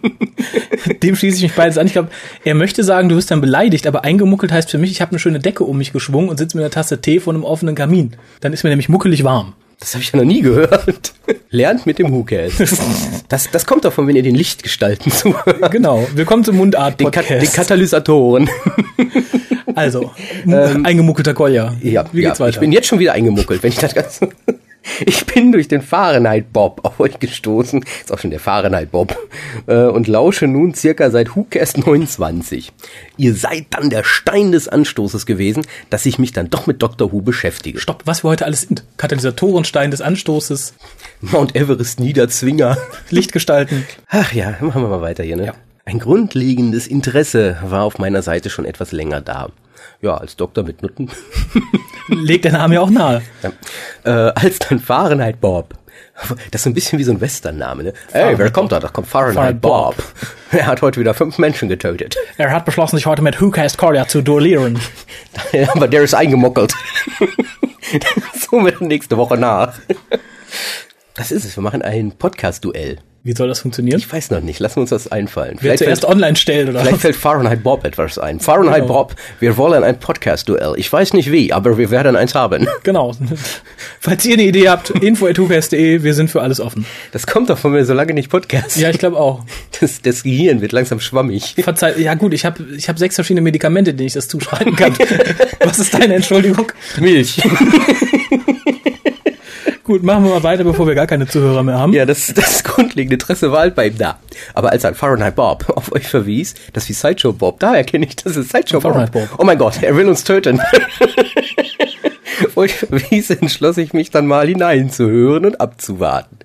[1.01, 1.87] Dem schließe ich mich beides an.
[1.87, 2.09] Ich glaube,
[2.43, 5.19] er möchte sagen, du wirst dann beleidigt, aber eingemuckelt heißt für mich, ich habe eine
[5.19, 8.11] schöne Decke um mich geschwungen und sitze mit einer Tasse Tee vor einem offenen Kamin.
[8.41, 9.55] Dann ist mir nämlich muckelig warm.
[9.79, 11.13] Das habe ich ja noch nie gehört.
[11.49, 12.63] Lernt mit dem Hucast.
[13.27, 15.71] Das, das kommt davon, wenn ihr den Lichtgestalten zuhört.
[15.71, 16.07] Genau.
[16.13, 17.27] Willkommen zum Den, Mundart-Podcast.
[17.27, 18.49] Kat den Katalysatoren.
[19.73, 20.11] also,
[20.83, 21.73] eingemuckelter Kolja.
[21.81, 22.51] Ja, Wie ja geht's weiter?
[22.51, 24.29] ich bin jetzt schon wieder eingemuckelt, wenn ich das Ganze...
[25.05, 29.17] Ich bin durch den Fahrenheit Bob auf euch gestoßen, ist auch schon der Fahrenheit Bob,
[29.67, 32.71] äh, und lausche nun circa seit WhoCast 29.
[33.17, 37.11] Ihr seid dann der Stein des Anstoßes gewesen, dass ich mich dann doch mit Dr.
[37.11, 37.79] Who beschäftige.
[37.79, 38.83] Stopp, was wir heute alles sind.
[38.97, 40.75] Katalysatorenstein des Anstoßes,
[41.21, 42.77] Mount Everest Niederzwinger.
[43.09, 43.85] Lichtgestalten.
[44.07, 45.53] Ach ja, machen wir mal weiter hier, ne?
[45.87, 49.49] Ein grundlegendes Interesse war auf meiner Seite schon etwas länger da.
[50.05, 51.09] Ja, als Doktor mit Nutten.
[52.09, 53.23] Legt der Name ja auch nahe.
[53.41, 53.49] Ja.
[54.03, 55.73] Äh, als dann Fahrenheit Bob.
[56.51, 57.93] Das ist so ein bisschen wie so ein Western-Name, ne?
[58.11, 58.79] Hey, wer kommt da?
[58.79, 59.95] Da kommt Fahrenheit Fahrenheit Bob.
[60.51, 62.17] Er hat heute wieder fünf Menschen getötet.
[62.37, 64.79] Er hat beschlossen, sich heute mit WhoCast Cordia zu duellieren.
[65.69, 66.71] Aber der ist eingemuckelt.
[68.47, 69.73] so mit nächste Woche nach.
[71.15, 71.57] Das ist es.
[71.57, 72.99] Wir machen ein Podcast-Duell.
[73.25, 73.97] Wie soll das funktionieren?
[73.97, 74.59] Ich weiß noch nicht.
[74.59, 75.57] Lassen wir uns das einfallen.
[75.59, 78.39] Wer zuerst fällt, online stellt oder vielleicht fällt Fahrenheit Bob etwas ein.
[78.39, 78.93] Fahrenheit Genau.
[78.93, 80.73] Bob, wir wollen ein Podcast-Duell.
[80.77, 82.67] Ich weiß nicht wie, aber wir werden eins haben.
[82.83, 83.15] Genau.
[83.99, 86.85] Falls ihr eine Idee habt, info.hucast.de, wir sind für alles offen.
[87.13, 88.77] Das kommt doch von mir, solange nicht Podcast.
[88.77, 89.43] Ja, ich glaube auch.
[89.79, 91.55] Das, das Gehirn wird langsam schwammig.
[91.57, 94.93] Verzeiht, ja gut, ich habe ich hab sechs verschiedene Medikamente, denen ich das zuschreiben kann.
[95.65, 96.71] Was ist deine Entschuldigung?
[96.99, 97.41] Milch.
[99.85, 101.93] Gut, machen wir mal weiter, bevor wir gar keine Zuhörer mehr haben.
[101.93, 104.19] Ja, das, das grundlegende Interesse war halt bei ihm da.
[104.55, 108.15] Aber als ein Fahrenheit Bob auf euch verwies, das wie Sideshow Bob, da erkenne ich,
[108.15, 109.11] das ist Sideshow Bob.
[109.11, 109.29] Bob.
[109.37, 110.59] Oh mein Gott, er will uns töten.
[112.55, 116.39] euch verwies, entschloss ich mich dann mal hineinzuhören und abzuwarten.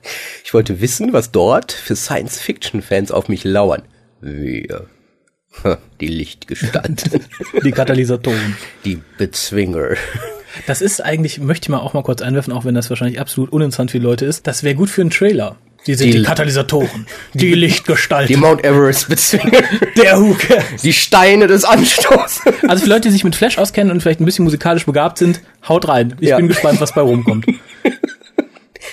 [0.44, 3.82] Ich wollte wissen, was dort für Science-Fiction-Fans auf mich lauern.
[4.20, 4.84] Wir.
[5.98, 7.24] Die Lichtgestalten.
[7.64, 8.56] Die Katalysatoren.
[8.84, 9.96] Die Bezwinger.
[10.66, 13.52] Das ist eigentlich, möchte ich mal auch mal kurz einwerfen, auch wenn das wahrscheinlich absolut
[13.52, 14.46] uninteressant für die Leute ist.
[14.46, 15.56] Das wäre gut für einen Trailer.
[15.86, 19.62] Die sind die, Die- Katalysatoren, die, Die Lichtgestalten, Mount Everest Bezwinger.
[19.96, 20.58] der Huke.
[20.82, 22.42] Die Steine des Anstoßes.
[22.68, 25.40] Also für Leute, die sich mit Flash auskennen und vielleicht ein bisschen musikalisch begabt sind,
[25.66, 26.14] haut rein.
[26.20, 26.36] Ich Ja.
[26.36, 27.46] bin gespannt, was bei rumkommt.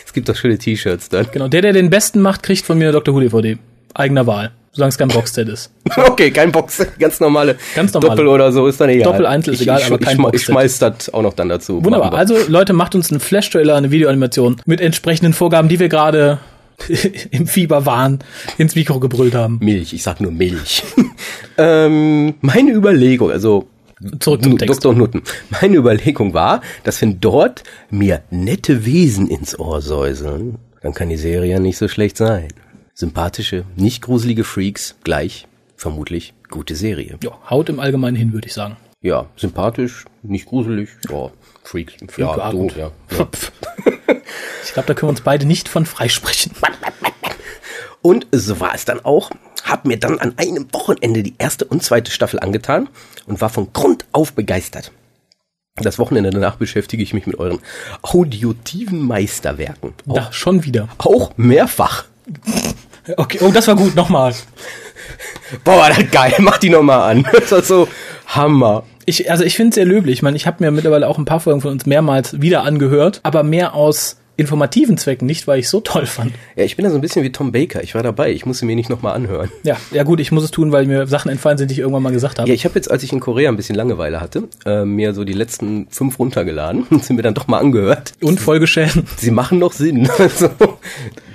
[0.06, 1.28] Es gibt doch schöne T-Shirts dann.
[1.32, 3.14] Genau, der, der den besten macht, kriegt von mir eine Dr.
[3.14, 3.58] Who DVD.
[3.94, 4.52] Eigener Wahl.
[4.72, 5.72] Solange es kein Boxset ist.
[5.98, 7.56] Okay, kein Box, ganz normale.
[7.76, 8.16] Ganz normale.
[8.16, 9.12] Doppel oder so ist dann egal.
[9.12, 10.46] Doppel, Einzel ist ich, egal, ich, aber kein ich, ich Boxset.
[10.46, 11.84] schmeiß das auch noch dann dazu.
[11.84, 12.14] Wunderbar.
[12.14, 16.40] Also Leute, macht uns einen Flash-Trailer, eine Videoanimation mit entsprechenden Vorgaben, die wir gerade
[17.32, 18.20] im Fieberwahn
[18.58, 19.58] ins Mikro gebrüllt haben.
[19.62, 20.84] Milch, ich sag nur Milch.
[21.58, 23.68] ähm, meine Überlegung, also
[24.20, 24.86] Zurück zum Text.
[24.86, 24.94] Dr.
[24.94, 25.24] Nutten.
[25.50, 31.18] Meine Überlegung war, dass wenn dort mir nette Wesen ins Ohr säuseln, dann kann die
[31.18, 32.50] Serie ja nicht so schlecht sein.
[33.00, 37.20] Sympathische, nicht gruselige Freaks, gleich, vermutlich, gute Serie.
[37.22, 38.76] Ja, haut im Allgemeinen hin, würde ich sagen.
[39.02, 41.30] Ja, sympathisch, nicht gruselig, ja,
[41.64, 42.76] Freaks, ja, gut.
[42.76, 43.28] ja, ja.
[44.66, 46.54] Ich glaube, da können wir uns beide nicht von freisprechen.
[48.02, 49.30] Und so war es dann auch.
[49.64, 52.90] Hab mir dann an einem Wochenende die erste und zweite Staffel angetan
[53.28, 54.92] und war von Grund auf begeistert.
[55.76, 57.60] Das Wochenende danach beschäftige ich mich mit euren
[58.02, 59.94] audiotiven Meisterwerken.
[60.08, 60.90] Auch, Da, schon wieder.
[60.98, 62.06] auch mehrfach.
[63.16, 64.34] Okay, oh, das war gut, nochmal.
[65.64, 66.34] Boah, das geil.
[66.40, 67.28] Mach die nochmal an.
[67.34, 67.88] Das war so
[68.28, 68.84] Hammer.
[69.06, 70.16] Ich, also ich finde es sehr löblich.
[70.16, 73.22] Ich meine, ich habe mir mittlerweile auch ein paar Folgen von uns mehrmals wieder angehört,
[73.24, 76.32] aber mehr aus informativen Zwecken, nicht weil ich so toll fand.
[76.56, 77.84] Ja, ich bin da so ein bisschen wie Tom Baker.
[77.84, 78.32] Ich war dabei.
[78.32, 79.52] Ich musste mir nicht nochmal anhören.
[79.64, 82.04] Ja, ja gut, ich muss es tun, weil mir Sachen entfallen sind, die ich irgendwann
[82.04, 82.48] mal gesagt habe.
[82.48, 85.24] Ja, ich habe jetzt, als ich in Korea ein bisschen Langeweile hatte, äh, mir so
[85.24, 88.14] die letzten fünf runtergeladen und sie mir dann doch mal angehört.
[88.22, 89.08] Und Folgeschäden.
[89.18, 90.08] Sie machen noch Sinn.
[90.28, 90.50] Also,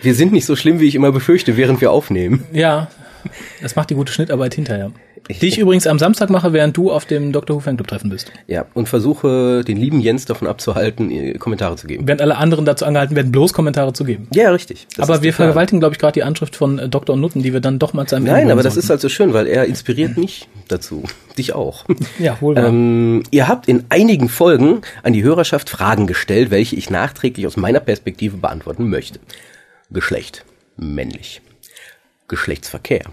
[0.02, 2.44] wir sind nicht so schlimm, wie ich immer befürchte, während wir aufnehmen.
[2.52, 2.88] Ja,
[3.62, 4.92] das macht die gute Schnittarbeit hinterher.
[5.28, 7.56] Die ich übrigens am Samstag mache, während du auf dem Dr.
[7.56, 8.32] Who Fanclub Treffen bist.
[8.48, 12.06] Ja, und versuche den lieben Jens davon abzuhalten, äh, Kommentare zu geben.
[12.08, 14.28] Während alle anderen dazu angehalten werden, bloß Kommentare zu geben.
[14.34, 14.88] Ja, richtig.
[14.96, 17.16] Das aber wir vergewaltigen, glaube ich, gerade die Anschrift von äh, Dr.
[17.16, 19.32] Nutten, die wir dann doch mal zu einem Nein, aber das ist halt so schön,
[19.32, 21.04] weil er inspiriert mich dazu.
[21.38, 21.84] Dich auch.
[22.18, 22.66] Ja, wohl wahr.
[22.66, 27.56] Ähm, ihr habt in einigen Folgen an die Hörerschaft Fragen gestellt, welche ich nachträglich aus
[27.56, 29.20] meiner Perspektive beantworten möchte.
[29.90, 30.44] Geschlecht,
[30.76, 31.42] männlich.
[32.32, 33.04] Geschlechtsverkehr,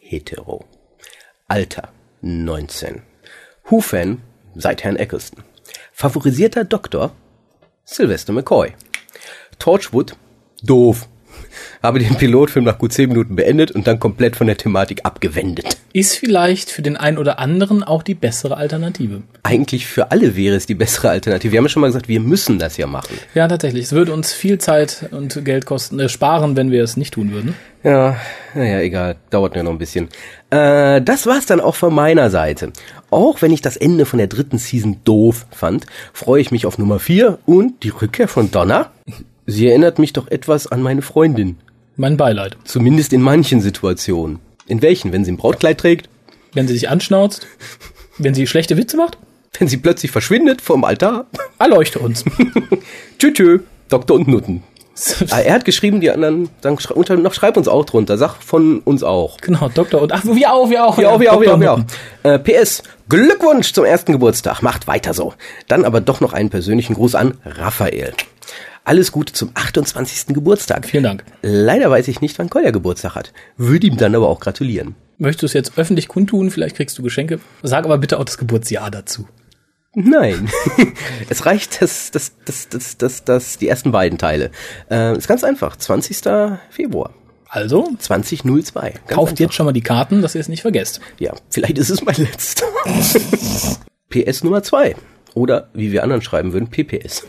[0.00, 0.64] hetero.
[1.46, 3.02] Alter, 19.
[3.66, 4.22] Who-Fan,
[4.56, 5.44] seit Herrn Eccleston.
[5.92, 7.12] Favorisierter Doktor,
[7.84, 8.72] Sylvester McCoy.
[9.60, 10.16] Torchwood,
[10.64, 11.08] doof.
[11.82, 15.76] Habe den Pilotfilm nach gut 10 Minuten beendet und dann komplett von der Thematik abgewendet.
[15.92, 19.22] Ist vielleicht für den einen oder anderen auch die bessere Alternative.
[19.42, 21.52] eigentlich für alle wäre es die bessere Alternative.
[21.52, 23.16] Wir haben ja schon mal gesagt, wir müssen das ja machen.
[23.34, 23.84] Ja, tatsächlich.
[23.84, 27.32] Es würde uns viel Zeit und Geld kosten, äh, sparen, wenn wir es nicht tun
[27.32, 27.54] würden.
[27.82, 28.16] Ja,
[28.54, 29.16] naja, egal.
[29.30, 30.08] Dauert ja noch ein bisschen.
[30.50, 32.72] Äh, das war's dann auch von meiner Seite.
[33.10, 36.78] Auch wenn ich das Ende von der dritten Season doof fand, freue ich mich auf
[36.78, 38.90] Nummer 4 und die Rückkehr von Donna.
[39.46, 41.58] Sie erinnert mich doch etwas an meine Freundin.
[41.96, 42.56] Mein Beileid.
[42.64, 44.40] Zumindest in manchen Situationen.
[44.66, 45.12] In welchen?
[45.12, 46.08] Wenn sie ein Brautkleid trägt?
[46.52, 47.46] Wenn sie sich anschnauzt,
[48.18, 49.18] wenn sie schlechte Witze macht,
[49.58, 51.26] Wenn sie plötzlich verschwindet vom Altar?
[51.58, 52.24] erleuchte uns.
[53.18, 53.60] Tschü tschü.
[53.88, 54.62] Doktor und Nutten.
[55.30, 58.36] Ah, er hat geschrieben, die anderen, dann schrei, unter, noch schreib uns auch drunter, sag
[58.42, 59.36] von uns auch.
[59.42, 60.98] Genau, Doktor und ach, wir auch, wir auch.
[60.98, 61.80] Ja, auch, wir auch, wir auch, wir auch.
[62.22, 65.34] Äh, PS, Glückwunsch zum ersten Geburtstag, macht weiter so.
[65.68, 68.14] Dann aber doch noch einen persönlichen Gruß an Raphael.
[68.86, 70.32] Alles Gute zum 28.
[70.32, 70.86] Geburtstag.
[70.86, 71.24] Vielen Dank.
[71.42, 73.32] Leider weiß ich nicht, wann Kolja Geburtstag hat.
[73.56, 74.94] Würde ihm dann aber auch gratulieren.
[75.18, 76.52] Möchtest du es jetzt öffentlich kundtun?
[76.52, 77.40] Vielleicht kriegst du Geschenke.
[77.64, 79.26] Sag aber bitte auch das Geburtsjahr dazu.
[79.94, 80.48] Nein.
[81.28, 84.52] es reicht das, das, das, das, das, das, die ersten beiden Teile.
[84.88, 85.74] Äh, ist ganz einfach.
[85.74, 86.18] 20.
[86.70, 87.12] Februar.
[87.48, 88.80] Also, 2002.
[88.82, 89.40] Ganz kauft einfach.
[89.40, 91.00] jetzt schon mal die Karten, dass ihr es nicht vergesst.
[91.18, 92.66] Ja, vielleicht ist es mein letzter.
[94.10, 94.94] PS Nummer zwei
[95.36, 97.26] Oder wie wir anderen schreiben würden, PPS.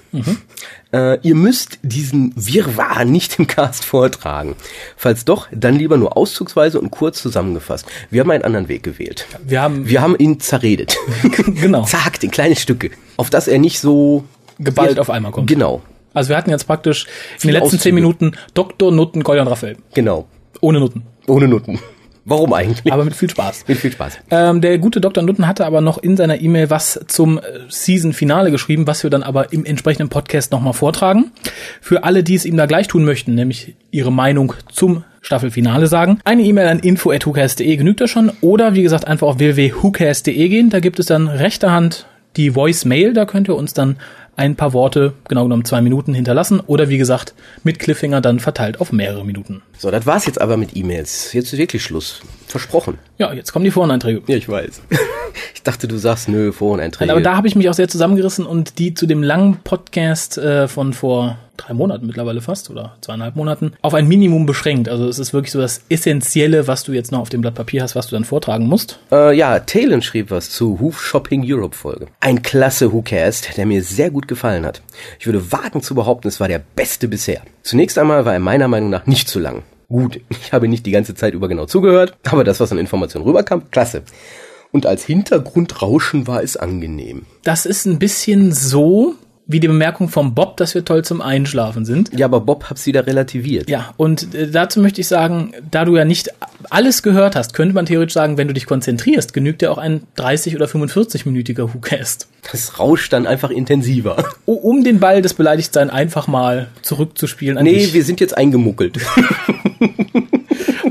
[0.93, 4.55] Äh, ihr müsst diesen Wirrwarr nicht im Cast vortragen.
[4.95, 7.85] Falls doch, dann lieber nur auszugsweise und kurz zusammengefasst.
[8.09, 9.27] Wir haben einen anderen Weg gewählt.
[9.45, 10.95] Wir haben Wir haben ihn zerredet.
[11.61, 12.91] genau Zagt in kleine Stücke.
[13.17, 14.23] Auf dass er nicht so
[14.57, 15.49] geballt auf einmal kommt.
[15.49, 15.81] Genau,
[16.13, 17.07] Also wir hatten jetzt praktisch
[17.41, 19.75] in den letzten zehn Minuten Doktor, Nutten, Kolja und Raphael.
[19.93, 20.27] genau.
[20.61, 21.03] Ohne Nutten.
[21.27, 21.77] Ohne Nutten.
[22.29, 22.91] Warum eigentlich?
[22.91, 23.63] Aber mit viel Spaß.
[23.69, 24.19] mit viel Spaß.
[24.31, 25.23] Ähm, der gute Dr.
[25.23, 29.23] Nutten hatte aber noch in seiner E-Mail was zum äh, Season-Finale geschrieben, was wir dann
[29.23, 31.31] aber im entsprechenden Podcast nochmal vortragen.
[31.79, 36.19] Für alle, die es ihm da gleich tun möchten, nämlich ihre Meinung zum Staffelfinale sagen.
[36.25, 38.33] Eine E-Mail an info.hookast.de genügt das schon.
[38.41, 40.69] Oder wie gesagt, einfach auf www.hookast.de gehen.
[40.69, 43.13] Da gibt es dann rechter Hand die Voice-Mail.
[43.13, 43.95] Da könnt ihr uns dann
[44.37, 46.61] ein paar Worte, genau genommen zwei Minuten, hinterlassen.
[46.65, 49.63] Oder wie gesagt, mit Cliffhanger dann verteilt auf mehrere Minuten.
[49.77, 51.33] So, das war's jetzt aber mit E-Mails.
[51.33, 52.21] Jetzt ist wirklich Schluss.
[52.47, 52.99] Versprochen.
[53.17, 54.21] Ja, jetzt kommen die Foreneinträge.
[54.27, 54.81] Ja, ich weiß.
[55.55, 57.11] ich dachte, du sagst, nö, Foreneinträge.
[57.11, 60.67] Aber da habe ich mich auch sehr zusammengerissen und die zu dem langen Podcast äh,
[60.67, 64.89] von vor drei Monaten mittlerweile fast oder zweieinhalb Monaten auf ein Minimum beschränkt.
[64.89, 67.83] Also es ist wirklich so das Essentielle, was du jetzt noch auf dem Blatt Papier
[67.83, 68.99] hast, was du dann vortragen musst.
[69.11, 72.07] Äh, ja, Talon schrieb was zu Hoof Shopping Europe Folge.
[72.19, 74.81] Ein klasse Whocast, der mir sehr gut gefallen hat.
[75.19, 77.41] Ich würde wagen zu behaupten, es war der beste bisher.
[77.63, 79.63] Zunächst einmal war er meiner Meinung nach nicht zu lang.
[79.89, 83.25] Gut, ich habe nicht die ganze Zeit über genau zugehört, aber das, was an Informationen
[83.25, 84.03] rüberkam, klasse.
[84.71, 87.25] Und als Hintergrundrauschen war es angenehm.
[87.43, 89.15] Das ist ein bisschen so
[89.49, 92.11] wie die Bemerkung vom Bob, dass wir toll zum Einschlafen sind.
[92.17, 93.69] Ja, aber Bob hab's wieder relativiert.
[93.69, 96.29] Ja, und äh, dazu möchte ich sagen, da du ja nicht
[96.69, 100.01] alles gehört hast, könnte man theoretisch sagen, wenn du dich konzentrierst, genügt dir auch ein
[100.15, 102.27] 30 oder 45-minütiger Whocast.
[102.51, 104.23] Das rauscht dann einfach intensiver.
[104.45, 107.57] Um den Ball des Beleidigtseins einfach mal zurückzuspielen.
[107.57, 107.93] An Nee, dich.
[107.93, 108.97] wir sind jetzt eingemuckelt.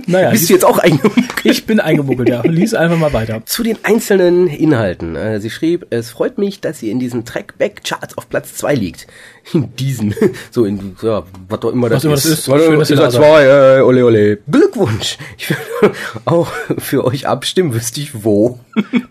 [0.06, 1.26] naja, Bist du jetzt auch eingemuckelt?
[1.44, 2.42] Ich bin eingebuckelt, ja.
[2.42, 3.42] Lies einfach mal weiter.
[3.46, 5.16] Zu den einzelnen Inhalten.
[5.16, 9.06] Äh, Sie schrieb, es freut mich, dass sie in diesen Trackback-Charts auf Platz zwei liegt.
[9.52, 10.12] In diesen.
[10.50, 12.24] So in, ja, was auch immer das Was immer ist.
[12.24, 12.48] das ist.
[12.48, 13.12] Was Schön, dass ihr ist seid.
[13.12, 14.38] zwei, äh, ole ole.
[14.50, 15.18] Glückwunsch.
[15.38, 18.58] Ich würde auch für euch abstimmen, wüsste ich wo.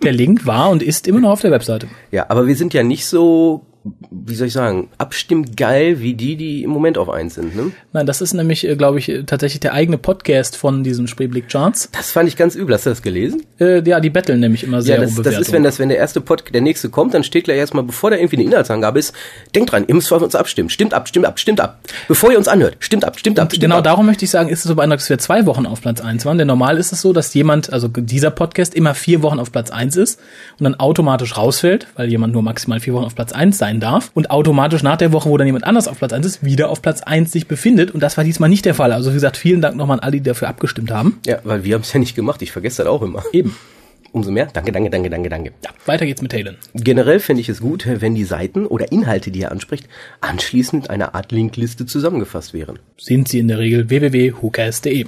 [0.04, 1.88] Der Link war und ist immer noch auf der Webseite.
[2.12, 3.66] Ja, aber wir sind ja nicht so,
[4.10, 7.72] wie soll ich sagen, abstimmt geil wie die, die im Moment auf eins sind, ne?
[7.94, 11.90] Nein, das ist nämlich, äh, glaube ich, äh, tatsächlich der eigene Podcast von diesen Spreeblick-Charts.
[11.92, 12.74] Das fand ich ganz übel.
[12.74, 13.44] Hast du das gelesen?
[13.60, 15.90] Äh, ja, die betteln nämlich immer sehr Ja, das, um das ist, wenn das, wenn
[15.90, 18.98] der erste Pod, der nächste kommt, dann steht gleich erstmal, bevor da irgendwie eine Inhaltsangabe
[18.98, 19.14] ist,
[19.54, 20.70] denkt dran, ihr müsst für uns abstimmen.
[20.70, 21.80] Stimmt ab, stimmt ab, stimmt ab.
[22.08, 23.84] Bevor ihr uns anhört, stimmt ab, stimmt ab, stimmt Genau ab.
[23.84, 26.26] darum möchte ich sagen, ist es so beeindruckend, dass wir zwei Wochen auf Platz eins
[26.26, 26.40] waren.
[26.40, 29.70] Denn normal ist es so, dass jemand, also dieser Podcast, immer vier Wochen auf Platz
[29.70, 30.20] eins ist
[30.58, 34.12] und dann automatisch rausfällt, weil jemand nur maximal vier Wochen auf Platz eins sein darf
[34.14, 36.82] und automatisch nach der Woche, wo dann jemand anders auf Platz eins ist, wieder auf
[36.82, 37.92] Platz eins sich befindet.
[37.92, 38.92] Und das war diesmal nicht der Fall.
[38.92, 41.20] Also wie gesagt, vielen Dank nochmal an alle, die dafür abgestimmt haben.
[41.26, 42.42] Ja, weil wir haben es ja nicht gemacht.
[42.42, 43.24] Ich vergesse das auch immer.
[43.32, 43.56] Eben.
[44.12, 44.48] Umso mehr.
[44.54, 45.52] Danke, danke, danke, danke, danke.
[45.62, 46.56] Ja, weiter geht's mit Talon.
[46.74, 49.90] Generell finde ich es gut, wenn die Seiten oder Inhalte, die er anspricht,
[50.22, 52.80] anschließend in einer Art Linkliste zusammengefasst wären.
[52.98, 55.06] Sind sie in der Regel www.hookast.de.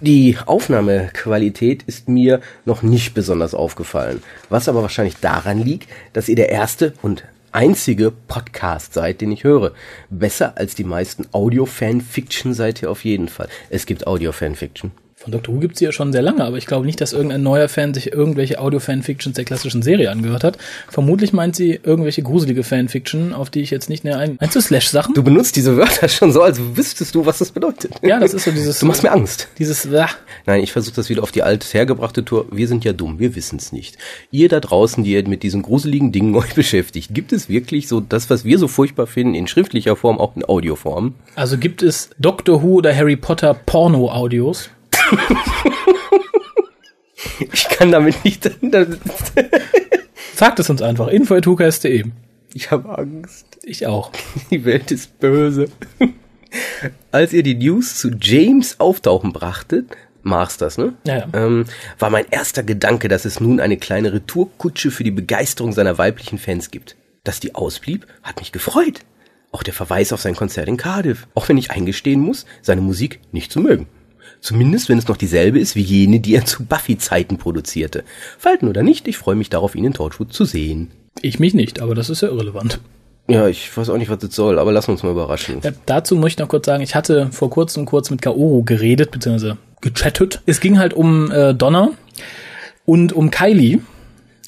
[0.00, 6.34] Die Aufnahmequalität ist mir noch nicht besonders aufgefallen, was aber wahrscheinlich daran liegt, dass ihr
[6.34, 9.72] der erste und einzige Podcast seid, den ich höre.
[10.10, 13.48] Besser als die meisten Audio-Fanfiction seid ihr auf jeden Fall.
[13.70, 14.90] Es gibt Audio-Fanfiction.
[15.22, 17.44] Von Doctor Who gibt's sie ja schon sehr lange, aber ich glaube nicht, dass irgendein
[17.44, 20.58] neuer Fan sich irgendwelche Audio-Fanfictions der klassischen Serie angehört hat.
[20.88, 24.36] Vermutlich meint sie irgendwelche gruselige Fanfiction, auf die ich jetzt nicht näher ein...
[24.40, 25.14] Meinst du Slash-Sachen?
[25.14, 27.92] Du benutzt diese Wörter schon so, als wüsstest du, was das bedeutet.
[28.02, 28.78] Ja, das ist so dieses...
[28.82, 29.46] Du machst mir Angst.
[29.60, 29.86] Dieses...
[29.94, 30.08] Ah,
[30.44, 32.46] Nein, ich versuche das wieder auf die alte hergebrachte Tour.
[32.50, 33.98] Wir sind ja dumm, wir wissen es nicht.
[34.32, 38.00] Ihr da draußen, die ihr mit diesen gruseligen Dingen euch beschäftigt, gibt es wirklich so
[38.00, 41.14] das, was wir so furchtbar finden, in schriftlicher Form, auch in Audioform?
[41.36, 44.70] also gibt es Doctor Who oder Harry Potter Porno-Audios?
[47.52, 48.44] Ich kann damit nicht.
[50.34, 51.08] Sagt es uns einfach.
[51.08, 52.04] info.hookast.de.
[52.54, 53.46] Ich habe Angst.
[53.62, 54.12] Ich auch.
[54.50, 55.68] Die Welt ist böse.
[57.10, 59.86] Als ihr die News zu James Auftauchen brachtet,
[60.22, 60.94] Masters, ne?
[61.04, 61.28] Ja, ja.
[61.32, 61.64] Ähm,
[61.98, 66.38] war mein erster Gedanke, dass es nun eine kleine Retourkutsche für die Begeisterung seiner weiblichen
[66.38, 66.96] Fans gibt.
[67.24, 69.00] Dass die ausblieb, hat mich gefreut.
[69.50, 71.26] Auch der Verweis auf sein Konzert in Cardiff.
[71.34, 73.86] Auch wenn ich eingestehen muss, seine Musik nicht zu mögen.
[74.42, 78.02] Zumindest wenn es noch dieselbe ist wie jene, die er zu Buffy-Zeiten produzierte.
[78.38, 80.90] Falten oder nicht, ich freue mich darauf, ihn in Torchwood zu sehen.
[81.20, 82.80] Ich mich nicht, aber das ist ja irrelevant.
[83.28, 85.60] Ja, ich weiß auch nicht, was das soll, aber lass uns mal überraschen.
[85.62, 89.12] Ja, dazu möchte ich noch kurz sagen, ich hatte vor kurzem kurz mit Kaoru geredet,
[89.12, 90.42] beziehungsweise gechattet.
[90.44, 91.92] Es ging halt um äh, Donner
[92.84, 93.78] und um Kylie.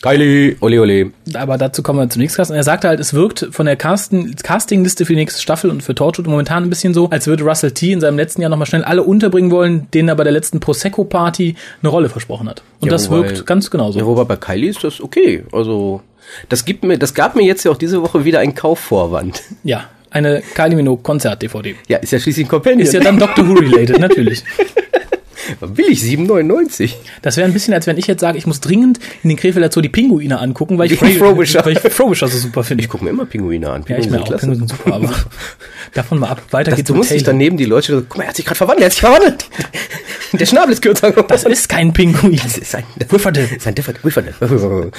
[0.05, 1.11] Kylie, ole ole.
[1.33, 2.39] Aber dazu kommen wir zunächst.
[2.39, 5.83] Und er sagte halt, es wirkt von der Casten, Castingliste für die nächste Staffel und
[5.83, 7.91] für Torchwood momentan ein bisschen so, als würde Russell T.
[7.93, 11.55] in seinem letzten Jahr nochmal schnell alle unterbringen wollen, denen er bei der letzten Prosecco-Party
[11.83, 12.63] eine Rolle versprochen hat.
[12.81, 13.99] Und Ja, das wobei- wirkt ganz genauso.
[13.99, 15.45] Ja, wobei bei Kylie ist das okay.
[15.53, 16.03] Also,
[16.51, 19.43] das gibt mir, das gab mir jetzt ja auch diese Woche wieder einen Kaufvorwand.
[19.65, 21.75] Ja, eine Kylie Minogue Konzert-DVD.
[21.89, 22.81] Ja, ist ja schließlich ein Companion.
[22.81, 23.99] Ist ja dann Doctor Who related,
[25.61, 25.75] natürlich.
[25.75, 26.93] Billig, 7,99.
[27.23, 29.71] Das wäre ein bisschen, als wenn ich jetzt sage, ich muss dringend in den Krefelder
[29.71, 31.65] Zoo die Pinguine angucken, weil ich, Wegen Frobisher.
[31.65, 32.83] weil ich Frobisher so super finde.
[32.83, 33.85] Ich gucke mir immer Pinguine an.
[33.89, 34.29] Ja, ich Pinguine mir auch.
[34.29, 35.15] sind Pinguine sind super, aber
[35.95, 36.43] davon mal ab.
[36.51, 38.45] Weiter Das, geht's du musst dich daneben die Leute, so, guck mal, er hat sich
[38.45, 39.45] gerade verwandelt, er hat sich verwandelt.
[40.33, 41.27] Der Schnabel ist kürzer geworden.
[41.29, 42.41] Das ist kein Pinguin.
[42.43, 43.43] Das ist ein, Wifferde.
[43.43, 44.91] das ist ein Differ- Wifferde.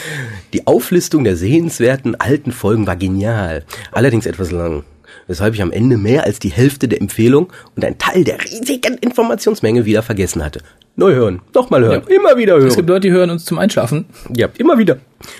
[0.53, 4.84] Die Auflistung der sehenswerten alten Folgen war genial, allerdings etwas lang.
[5.27, 8.97] Weshalb ich am Ende mehr als die Hälfte der Empfehlung und ein Teil der riesigen
[8.99, 10.61] Informationsmenge wieder vergessen hatte.
[10.97, 12.67] Neu hören, nochmal hören, immer wieder hören.
[12.67, 14.05] Es gibt Leute, die hören uns zum Einschlafen.
[14.33, 14.99] Ja, immer wieder.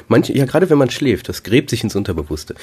[0.10, 2.56] Manche, ja, gerade wenn man schläft, das gräbt sich ins Unterbewusste.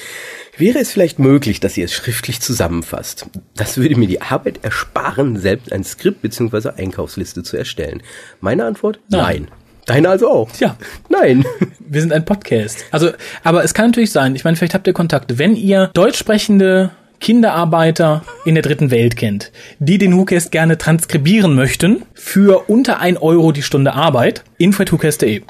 [0.57, 3.25] Wäre es vielleicht möglich, dass ihr es schriftlich zusammenfasst?
[3.55, 6.69] Das würde mir die Arbeit ersparen, selbst ein Skript bzw.
[6.77, 8.03] Einkaufsliste zu erstellen.
[8.41, 8.99] Meine Antwort?
[9.09, 9.23] Nein.
[9.23, 9.47] Nein.
[9.85, 10.49] Deine also auch?
[10.59, 10.77] Ja.
[11.09, 11.45] Nein.
[11.79, 12.85] Wir sind ein Podcast.
[12.91, 13.09] Also,
[13.43, 15.39] aber es kann natürlich sein, ich meine, vielleicht habt ihr Kontakte.
[15.39, 16.91] Wenn ihr deutsch sprechende
[17.23, 23.15] Kinderarbeiter in der dritten Welt kennt, die den WhoCast gerne transkribieren möchten, für unter ein
[23.15, 25.41] Euro die Stunde Arbeit, info.whocast.de.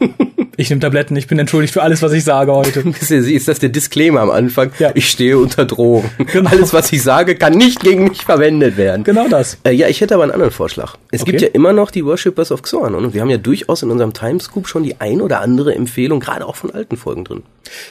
[0.56, 2.80] Ich nehme Tabletten, ich bin entschuldigt für alles, was ich sage heute.
[3.10, 4.70] Ist das der Disclaimer am Anfang?
[4.78, 4.90] Ja.
[4.94, 6.10] Ich stehe unter Drogen.
[6.32, 6.50] Genau.
[6.50, 9.04] Alles, was ich sage, kann nicht gegen mich verwendet werden.
[9.04, 9.58] Genau das.
[9.64, 10.94] Äh, ja, ich hätte aber einen anderen Vorschlag.
[11.10, 11.30] Es Okay.
[11.32, 14.12] gibt ja immer noch die Worshippers of Xorn und wir haben ja durchaus in unserem
[14.12, 17.42] Timescoop schon die ein oder andere Empfehlung, gerade auch von alten Folgen drin.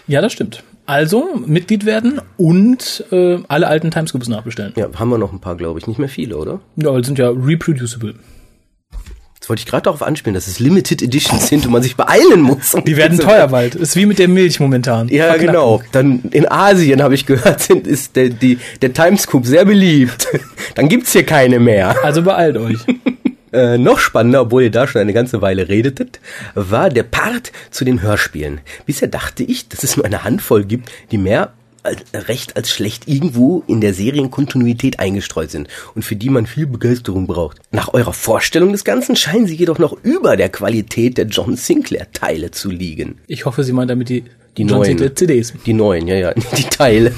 [0.08, 0.64] Ja, das stimmt.
[0.86, 4.74] Also, Mitglied werden und äh, alle alten Timescoops nachbestellen.
[4.76, 5.88] Ja, haben wir noch ein paar, glaube ich.
[5.88, 6.60] Nicht mehr viele, oder?
[6.76, 8.16] Ja, sind ja reproducible.
[9.44, 12.40] Jetzt wollte ich gerade darauf anspielen, dass es Limited Editions sind und man sich beeilen
[12.40, 12.78] muss.
[12.88, 13.76] Die werden teuer bald.
[13.76, 15.10] Ist wie mit der Milch momentan.
[15.10, 15.48] Ja, Verknappen.
[15.48, 15.84] genau.
[15.92, 20.30] Dann in Asien habe ich gehört, sind, ist der, die, der Timescoop sehr beliebt.
[20.76, 21.94] Dann gibt's hier keine mehr.
[22.06, 22.78] Also beeilt euch.
[23.52, 26.20] Äh, noch spannender, obwohl ihr da schon eine ganze Weile redetet,
[26.56, 28.62] war der Part zu den Hörspielen.
[28.88, 31.54] Bisher dachte ich, dass es nur eine Handvoll gibt, die mehr
[31.84, 36.66] als, recht als schlecht irgendwo in der Serienkontinuität eingestreut sind und für die man viel
[36.66, 37.58] Begeisterung braucht.
[37.72, 42.12] Nach eurer Vorstellung des Ganzen scheinen sie jedoch noch über der Qualität der John Sinclair
[42.12, 43.20] Teile zu liegen.
[43.28, 44.24] Ich hoffe, sie meint damit die,
[44.58, 45.16] Die John neuen.
[45.16, 45.54] CDs.
[45.66, 47.12] Die neuen, ja, ja, die Teile.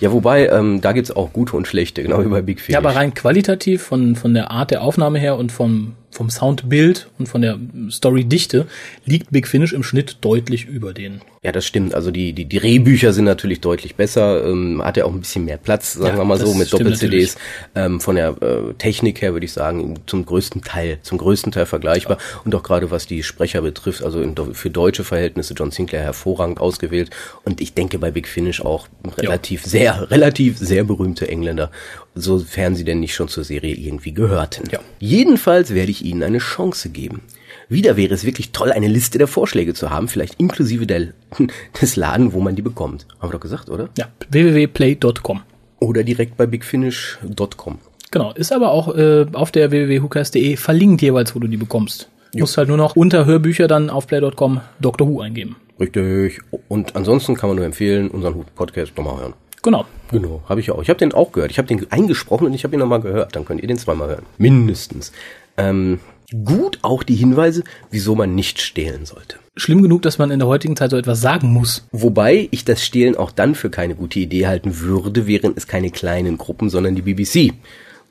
[0.00, 2.74] ja, wobei, ähm, da gibt's auch gute und schlechte, genau wie bei Big Finish.
[2.74, 7.08] Ja, aber rein qualitativ von, von der Art der Aufnahme her und vom, vom Soundbild
[7.18, 7.58] und von der
[7.90, 8.66] Storydichte
[9.04, 11.22] liegt Big Finish im Schnitt deutlich über den.
[11.42, 11.94] Ja, das stimmt.
[11.94, 14.44] Also die, die, die Drehbücher sind natürlich deutlich besser.
[14.44, 17.36] Ähm, hat ja auch ein bisschen mehr Platz, sagen Ja, wir mal so, mit Doppel-CDs.
[17.74, 21.66] Ähm, von der äh, Technik her würde ich sagen, zum größten Teil, zum größten Teil
[21.66, 22.18] vergleichbar.
[22.44, 26.60] Und auch gerade was die Sprecher betrifft, also in, für deutsche Verhältnisse John Sinclair hervorragend
[26.60, 27.10] ausgewählt.
[27.44, 31.70] Und ich denke bei Big Finish auch relativ sehr, relativ sehr berühmte Engländer,
[32.14, 34.68] sofern sie denn nicht schon zur Serie irgendwie gehörten.
[34.70, 34.80] Ja.
[34.98, 37.20] Jedenfalls werde ich ihnen eine Chance geben.
[37.68, 41.08] Wieder wäre es wirklich toll, eine Liste der Vorschläge zu haben, vielleicht inklusive der,
[41.80, 43.06] des Laden, wo man die bekommt.
[43.20, 43.88] Haben wir doch gesagt, oder?
[43.98, 45.42] Ja, www.play.com.
[45.80, 47.78] Oder direkt bei bigfinish.com.
[48.10, 52.08] Genau, ist aber auch äh, auf der www.hukas.de verlinkt jeweils, wo du die bekommst.
[52.32, 55.08] Du musst halt nur noch unter Hörbücher dann auf play.com Dr.
[55.08, 55.56] Who eingeben.
[55.78, 56.40] Richtig.
[56.68, 59.34] Und ansonsten kann man nur empfehlen, unseren Podcast nochmal hören.
[59.62, 59.84] Genau.
[60.10, 60.80] Genau, habe ich auch.
[60.80, 61.50] Ich habe den auch gehört.
[61.50, 63.34] Ich habe den eingesprochen und ich habe ihn nochmal gehört.
[63.34, 64.26] Dann könnt ihr den zweimal hören.
[64.38, 65.12] Mindestens.
[65.56, 65.98] Ähm,
[66.44, 69.36] gut auch die Hinweise, wieso man nicht stehlen sollte.
[69.56, 71.86] Schlimm genug, dass man in der heutigen Zeit so etwas sagen muss.
[71.92, 75.90] Wobei ich das Stehlen auch dann für keine gute Idee halten würde, wären es keine
[75.90, 77.54] kleinen Gruppen, sondern die BBC.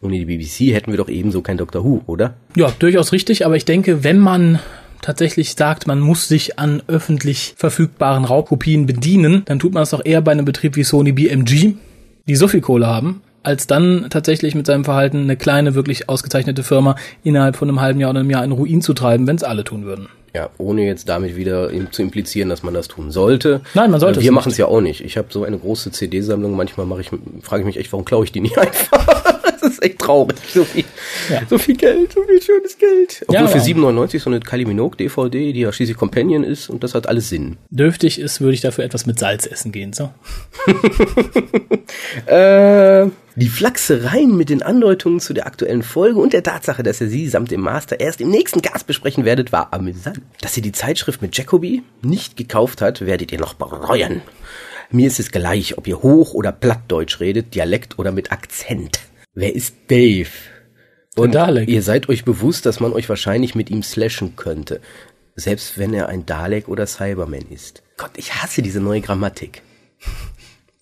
[0.02, 2.36] Ohne die BBC hätten wir doch ebenso kein Doctor Who, oder?
[2.56, 4.60] Ja, durchaus richtig, aber ich denke, wenn man
[5.02, 10.04] tatsächlich sagt, man muss sich an öffentlich verfügbaren Raubkopien bedienen, dann tut man es doch
[10.04, 11.76] eher bei einem Betrieb wie Sony BMG,
[12.28, 16.64] die so viel Kohle haben, als dann tatsächlich mit seinem Verhalten eine kleine, wirklich ausgezeichnete
[16.64, 19.44] Firma innerhalb von einem halben Jahr oder einem Jahr in Ruin zu treiben, wenn es
[19.44, 20.08] alle tun würden.
[20.34, 23.62] Ja, ohne jetzt damit wieder zu implizieren, dass man das tun sollte.
[23.74, 25.00] Nein, man sollte Äh, Wir machen es ja auch nicht.
[25.00, 26.58] Ich habe so eine große CD-Sammlung.
[26.58, 27.10] Manchmal mache ich,
[27.42, 29.06] frage ich mich echt, warum klaue ich die nicht einfach?
[29.62, 30.36] Das ist echt traurig.
[30.54, 30.84] So viel,
[31.32, 31.42] Ja.
[31.50, 33.22] so viel Geld, so viel schönes Geld.
[33.22, 36.70] Obwohl Ja, für aber- 7,99 so eine Kylie Minogue DVD, die ja schließlich Companion ist
[36.70, 37.56] und das hat alles Sinn.
[37.70, 40.10] Dürftig ist, würde ich dafür etwas mit Salz essen gehen, so.
[42.28, 47.10] Äh, die Flachsereien mit den Andeutungen zu der aktuellen Folge und der Tatsache, dass ihr
[47.10, 50.22] sie samt dem Master erst im nächsten Cast besprechen werdet, war amüsant.
[50.42, 54.22] Dass ihr die Zeitschrift mit Jacoby nicht gekauft hat, werdet ihr noch bereuen.
[54.90, 59.00] Mir ist es gleich, ob ihr Hoch- oder Plattdeutsch redet, Dialekt oder mit Akzent.
[59.34, 60.30] Wer ist Dave?
[61.18, 61.68] Und Dalek.
[61.68, 64.82] ihr seid euch bewusst, dass man euch wahrscheinlich mit ihm slashen könnte.
[65.36, 67.84] Selbst wenn er ein Dalek oder Cyberman ist.
[67.98, 69.62] Gott, ich hasse diese neue Grammatik.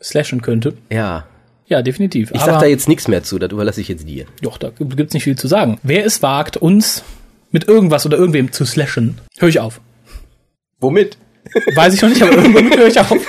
[0.01, 0.78] Slashen könnte.
[0.91, 1.28] Ja.
[1.68, 2.32] Ja, definitiv.
[2.34, 4.26] Ich sag da jetzt nichts mehr zu, das überlasse ich jetzt dir.
[4.41, 5.80] Doch, da gibt's nicht viel zu sagen.
[5.84, 7.03] Wer es wagt, uns
[7.51, 9.80] mit irgendwas oder irgendwem zu slashen, höre ich auf.
[10.80, 11.18] Womit?
[11.76, 13.11] Weiß ich noch nicht, aber irgendwann höre ich auf.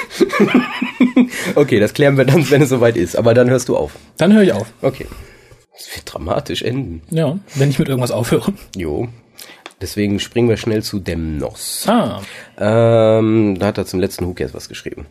[1.55, 3.17] Okay, das klären wir dann, wenn es soweit ist.
[3.17, 3.93] Aber dann hörst du auf.
[4.17, 4.67] Dann höre ich auf.
[4.83, 5.07] Okay.
[5.77, 7.03] Das wird dramatisch enden.
[7.11, 8.53] Ja, wenn ich mit irgendwas aufhöre.
[8.77, 9.09] Jo.
[9.81, 11.85] Deswegen springen wir schnell zu Demnos.
[11.89, 12.21] Ah,
[12.59, 15.07] Ähm, da hat er zum letzten Who Cares was geschrieben.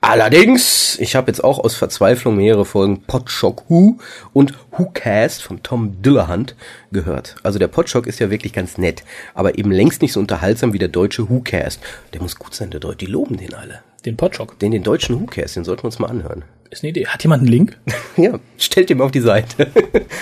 [0.00, 3.98] Allerdings, ich habe jetzt auch aus Verzweiflung mehrere Folgen Podshock Who
[4.32, 6.54] und Who Cast von Tom Dillahunt
[6.92, 7.36] gehört.
[7.42, 9.02] Also der Podshock ist ja wirklich ganz nett,
[9.34, 11.80] aber eben längst nicht so unterhaltsam wie der deutsche Who Cast.
[12.12, 13.80] Der muss gut sein, der Deutsche, die loben den alle.
[14.04, 14.58] den Podshock.
[14.58, 16.44] Den, den deutschen Who Cast, den sollten wir uns mal anhören.
[16.70, 17.06] Ist eine Idee.
[17.06, 17.78] Hat jemand einen Link?
[18.16, 19.70] Ja, stellt ihm auf die Seite.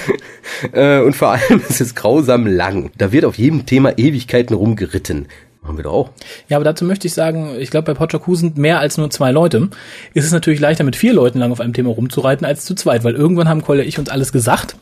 [0.72, 2.90] äh, und vor allem ist es grausam lang.
[2.98, 5.28] Da wird auf jedem Thema Ewigkeiten rumgeritten.
[5.64, 6.10] Machen wir doch auch.
[6.48, 9.32] Ja, aber dazu möchte ich sagen, ich glaube, bei Who sind mehr als nur zwei
[9.32, 9.70] Leute.
[10.12, 13.02] Ist es natürlich leichter, mit vier Leuten lang auf einem Thema rumzureiten, als zu zweit,
[13.02, 14.76] weil irgendwann haben Kolja ich uns alles gesagt.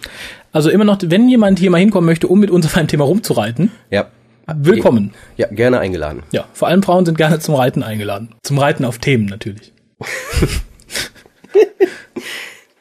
[0.51, 3.05] Also immer noch, wenn jemand hier mal hinkommen möchte, um mit uns auf einem Thema
[3.05, 4.09] rumzureiten, Ja.
[4.57, 5.15] willkommen.
[5.37, 6.25] Ja, gerne eingeladen.
[6.33, 8.35] Ja, vor allem Frauen sind gerne zum Reiten eingeladen.
[8.43, 9.73] Zum Reiten auf Themen natürlich.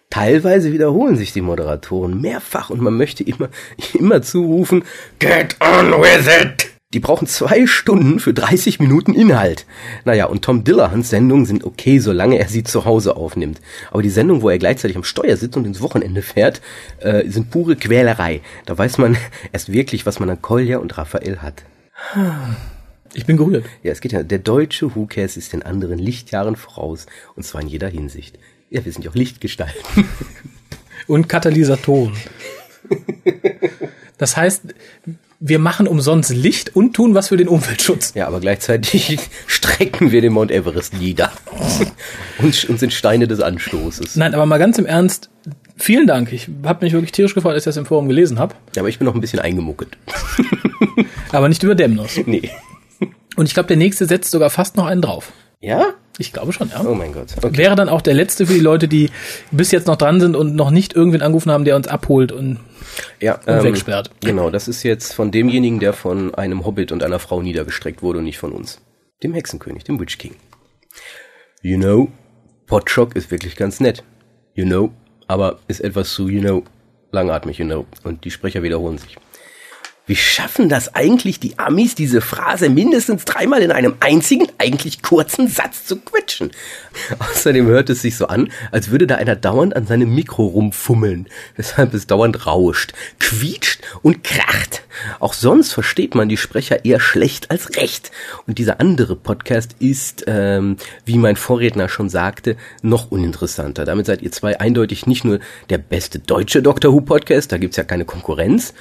[0.09, 3.49] Teilweise wiederholen sich die Moderatoren mehrfach und man möchte immer,
[3.93, 4.83] immer zurufen,
[5.19, 6.70] get on with it!
[6.93, 9.65] Die brauchen zwei Stunden für 30 Minuten Inhalt.
[10.05, 13.61] Naja, und Tom Dillahans Sendungen sind okay, solange er sie zu Hause aufnimmt.
[13.91, 16.61] Aber die Sendungen, wo er gleichzeitig am Steuer sitzt und ins Wochenende fährt,
[16.99, 18.41] äh, sind pure Quälerei.
[18.65, 19.17] Da weiß man
[19.51, 21.63] erst wirklich, was man an Kolja und Raphael hat.
[23.13, 23.65] Ich bin gerührt.
[23.83, 27.07] Ja, es geht ja, der deutsche Who Cares ist den anderen Lichtjahren voraus.
[27.35, 28.39] Und zwar in jeder Hinsicht.
[28.69, 30.07] Ja, wir sind ja auch Lichtgestalten.
[31.07, 32.13] Und Katalysatoren.
[34.17, 34.61] Das heißt,
[35.43, 38.13] wir machen umsonst Licht und tun was für den Umweltschutz.
[38.13, 39.17] Ja, aber gleichzeitig
[39.47, 41.31] strecken wir den Mount Everest nieder.
[42.37, 44.15] und, und sind Steine des Anstoßes.
[44.15, 45.31] Nein, aber mal ganz im Ernst,
[45.75, 46.31] vielen Dank.
[46.31, 48.53] Ich habe mich wirklich tierisch gefreut, als ich das im Forum gelesen habe.
[48.75, 49.97] Ja, aber ich bin noch ein bisschen eingemuckelt.
[51.31, 52.19] Aber nicht über Demnos.
[52.25, 52.49] Nee.
[53.37, 55.31] Und ich glaube, der nächste setzt sogar fast noch einen drauf.
[55.61, 55.93] Ja?
[56.17, 56.83] Ich glaube schon, ja.
[56.85, 57.27] Oh mein Gott.
[57.37, 57.57] Okay.
[57.57, 59.09] Wäre dann auch der letzte für die Leute, die
[59.51, 62.59] bis jetzt noch dran sind und noch nicht irgendwen angerufen haben, der uns abholt und
[63.19, 64.11] Ja, Und wegsperrt.
[64.21, 68.19] Genau, das ist jetzt von demjenigen, der von einem Hobbit und einer Frau niedergestreckt wurde
[68.19, 68.81] und nicht von uns.
[69.23, 70.35] Dem Hexenkönig, dem Witch King.
[71.61, 72.09] You know,
[72.67, 74.03] Potshock ist wirklich ganz nett.
[74.53, 74.91] You know,
[75.27, 76.63] aber ist etwas zu, you know,
[77.11, 77.85] langatmig, you know.
[78.03, 79.17] Und die Sprecher wiederholen sich.
[80.11, 85.47] Wie schaffen das eigentlich die Amis, diese Phrase mindestens dreimal in einem einzigen, eigentlich kurzen
[85.47, 86.51] Satz zu quetschen?
[87.17, 91.29] Außerdem hört es sich so an, als würde da einer dauernd an seinem Mikro rumfummeln,
[91.55, 94.83] weshalb es dauernd rauscht, quietscht und kracht.
[95.21, 98.11] Auch sonst versteht man die Sprecher eher schlecht als recht.
[98.47, 103.85] Und dieser andere Podcast ist, ähm, wie mein Vorredner schon sagte, noch uninteressanter.
[103.85, 105.39] Damit seid ihr zwei eindeutig nicht nur
[105.69, 108.73] der beste deutsche Doctor Who Podcast, da gibt's ja keine Konkurrenz,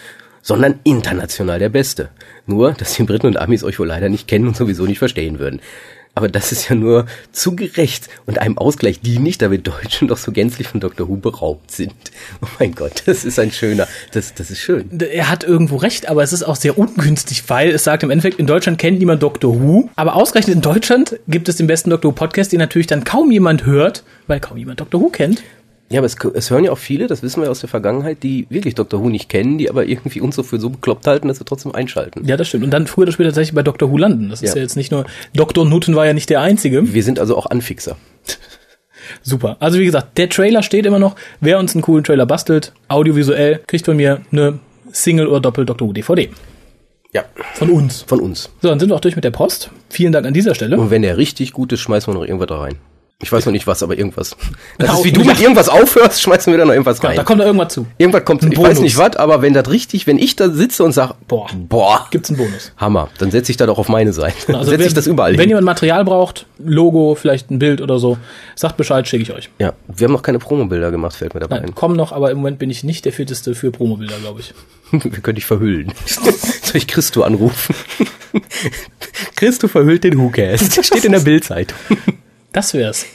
[0.42, 2.10] sondern international der Beste.
[2.46, 5.38] Nur, dass die Briten und Amis euch wohl leider nicht kennen und sowieso nicht verstehen
[5.38, 5.60] würden.
[6.14, 10.18] Aber das ist ja nur zu gerecht und einem Ausgleich dienlich, da wir Deutschen doch
[10.18, 11.08] so gänzlich von Dr.
[11.08, 11.94] Who beraubt sind.
[12.42, 14.88] Oh mein Gott, das ist ein schöner, das, das ist schön.
[14.98, 18.40] er hat irgendwo recht, aber es ist auch sehr ungünstig, weil es sagt im Endeffekt,
[18.40, 22.10] in Deutschland kennt niemand Doctor Who, aber ausgerechnet in Deutschland gibt es den besten Doctor
[22.10, 25.00] Who Podcast, den natürlich dann kaum jemand hört, weil kaum jemand Dr.
[25.00, 25.42] Who kennt.
[25.92, 28.46] Ja, aber es, es hören ja auch viele, das wissen wir aus der Vergangenheit, die
[28.48, 29.02] wirklich Dr.
[29.02, 31.74] Who nicht kennen, die aber irgendwie uns so für so bekloppt halten, dass wir trotzdem
[31.74, 32.24] einschalten.
[32.26, 32.62] Ja, das stimmt.
[32.64, 34.28] Und dann früher oder später tatsächlich bei Doctor Who landen.
[34.28, 34.56] Das ist Ja.
[34.56, 35.66] ja jetzt nicht nur, Dr.
[35.66, 36.94] Newton war ja nicht der Einzige.
[36.94, 37.96] Wir sind also auch Anfixer.
[39.22, 39.56] Super.
[39.58, 41.16] Also wie gesagt, der Trailer steht immer noch.
[41.40, 44.60] Wer uns einen coolen Trailer bastelt, audiovisuell, kriegt von mir eine
[44.92, 45.88] Single- oder Doppel-Dr.
[45.88, 46.30] Who DVD.
[47.12, 47.24] Ja,
[47.54, 48.02] Von uns.
[48.06, 48.50] von uns.
[48.62, 49.70] So, dann sind wir auch durch mit der Post.
[49.88, 50.78] Vielen Dank an dieser Stelle.
[50.78, 52.76] Und wenn der richtig gut ist, schmeißen wir noch irgendwas da rein.
[53.22, 54.34] Ich weiß noch nicht was, aber irgendwas.
[54.78, 57.16] Das ist wie du mit irgendwas aufhörst, schmeißen wir da noch irgendwas rein.
[57.16, 57.86] Da kommt da irgendwas zu.
[57.98, 58.80] Irgendwas kommt, Ein ich weiß Bonus.
[58.80, 61.46] nicht was, aber wenn das richtig, wenn ich da sitze und sag, Boah.
[61.68, 62.72] boah, Gibt's einen Bonus.
[62.78, 64.36] Hammer, dann setze ich da doch auf meine Seite.
[64.46, 65.48] Dann Also setze ich das überall Wenn hin.
[65.50, 68.16] jemand Material braucht, Logo, vielleicht ein Bild oder so,
[68.56, 69.50] sagt Bescheid, schicke ich euch.
[69.58, 72.38] Ja, wir haben noch keine Promobilder gemacht, fällt mir dabei Nein, kommen noch, aber im
[72.38, 74.54] Moment bin ich nicht der fitteste für Promobilder, glaube ich.
[74.92, 75.04] ein.
[75.04, 75.92] Wir können dich verhüllen.
[76.06, 76.32] Soll
[76.76, 77.74] ich Christo anrufen?
[79.36, 80.84] Christo verhüllt den WhoCast.
[80.84, 81.78] Steht in der Bildzeitung.
[82.52, 83.06] Das wär's.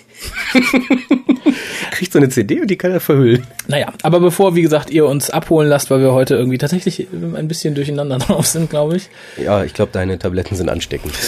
[1.92, 3.46] Kriegt so eine CD und die kann er verhüllen.
[3.68, 7.48] Naja, aber bevor, wie gesagt, ihr uns abholen lasst, weil wir heute irgendwie tatsächlich ein
[7.48, 9.10] bisschen durcheinander drauf sind, glaube ich.
[9.44, 11.14] Ja, ich glaube, deine Tabletten sind ansteckend.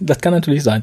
[0.00, 0.82] Das kann natürlich sein.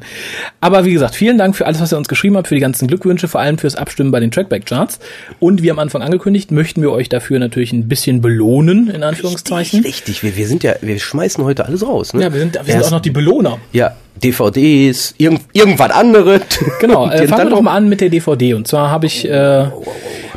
[0.60, 2.88] Aber wie gesagt, vielen Dank für alles, was ihr uns geschrieben habt, für die ganzen
[2.88, 4.98] Glückwünsche, vor allem fürs Abstimmen bei den Trackback-Charts.
[5.38, 9.84] Und wie am Anfang angekündigt, möchten wir euch dafür natürlich ein bisschen belohnen, in Anführungszeichen.
[9.84, 12.14] Richtig, wir, wir sind ja, wir schmeißen heute alles raus.
[12.14, 12.22] Ne?
[12.22, 13.58] Ja, wir sind, wir sind auch noch die Belohner.
[13.72, 16.42] Ja, DVDs, irgend, irgendwas anderes.
[16.80, 18.54] Genau, äh, fangen wir doch mal an mit der DVD.
[18.54, 19.66] Und zwar habe ich äh,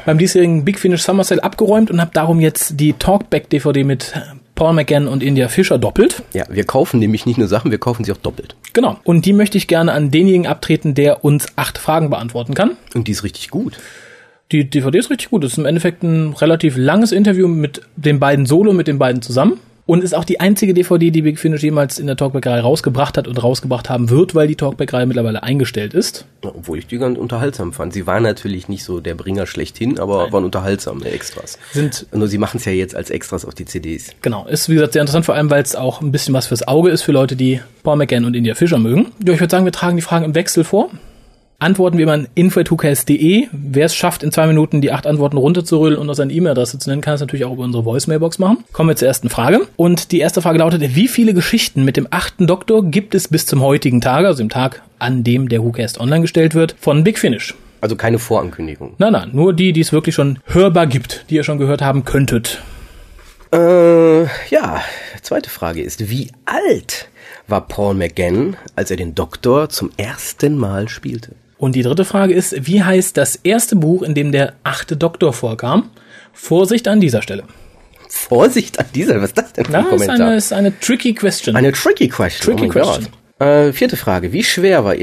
[0.05, 4.13] beim diesjährigen Big Finish Summer Sale abgeräumt und habe darum jetzt die Talkback-DVD mit
[4.55, 6.21] Paul McGann und India Fischer doppelt.
[6.33, 8.55] Ja, wir kaufen nämlich nicht nur Sachen, wir kaufen sie auch doppelt.
[8.73, 8.99] Genau.
[9.03, 12.71] Und die möchte ich gerne an denjenigen abtreten, der uns acht Fragen beantworten kann.
[12.93, 13.77] Und die ist richtig gut.
[14.51, 15.43] Die DVD ist richtig gut.
[15.43, 19.21] Es ist im Endeffekt ein relativ langes Interview mit den beiden Solo, mit den beiden
[19.21, 19.59] zusammen.
[19.89, 23.27] Und ist auch die einzige DVD, die Big Finish jemals in der Talkback-Reihe rausgebracht hat
[23.27, 26.25] und rausgebracht haben wird, weil die Talkback-Reihe mittlerweile eingestellt ist.
[26.43, 27.93] Obwohl ich die ganz unterhaltsam fand.
[27.93, 31.57] Sie war natürlich nicht so der Bringer schlechthin, aber waren unterhaltsam, die Extras.
[31.71, 34.11] Sind Nur sie machen es ja jetzt als Extras auf die CDs.
[34.21, 36.67] Genau, ist wie gesagt sehr interessant, vor allem weil es auch ein bisschen was fürs
[36.67, 39.07] Auge ist für Leute, die Paul McGann und India Fischer mögen.
[39.25, 40.91] Ja, ich würde sagen, wir tragen die Fragen im Wechsel vor.
[41.59, 43.47] Antworten wie immer an info.2ks.de.
[43.51, 46.89] Wer es schafft, in zwei Minuten die acht Antworten runterzurüllen und noch seine E-Mail-Adresse zu
[46.89, 48.63] nennen, kann es natürlich auch über unsere Voicemailbox machen.
[48.71, 49.67] Kommen wir zur ersten Frage.
[49.75, 53.45] Und die erste Frage lautet, wie viele Geschichten mit dem achten Doktor gibt es bis
[53.45, 57.19] zum heutigen Tage, also dem Tag, an dem der WhoCast online gestellt wird, von Big
[57.19, 57.55] Finish?
[57.81, 58.93] Also keine Vorankündigung.
[58.97, 62.05] Nein, nein, nur die, die es wirklich schon hörbar gibt, die ihr schon gehört haben
[62.05, 62.61] könntet.
[63.51, 64.81] Äh, ja,
[65.21, 67.09] zweite Frage ist, wie alt
[67.47, 71.35] war Paul McGann, als er den Doktor zum ersten Mal spielte?
[71.59, 75.33] Und die dritte Frage ist, wie heißt das erste Buch, in dem der achte Doktor
[75.33, 75.91] vorkam?
[76.31, 77.43] Vorsicht an dieser Stelle.
[78.07, 80.27] Vorsicht an dieser, was ist das denn für ein Na, ist Kommentar?
[80.27, 81.57] eine, ist eine tricky question.
[81.57, 82.55] Eine tricky question.
[82.55, 83.07] Tricky oh question.
[83.39, 84.31] Äh, vierte Frage.
[84.31, 84.95] Wie schwer war,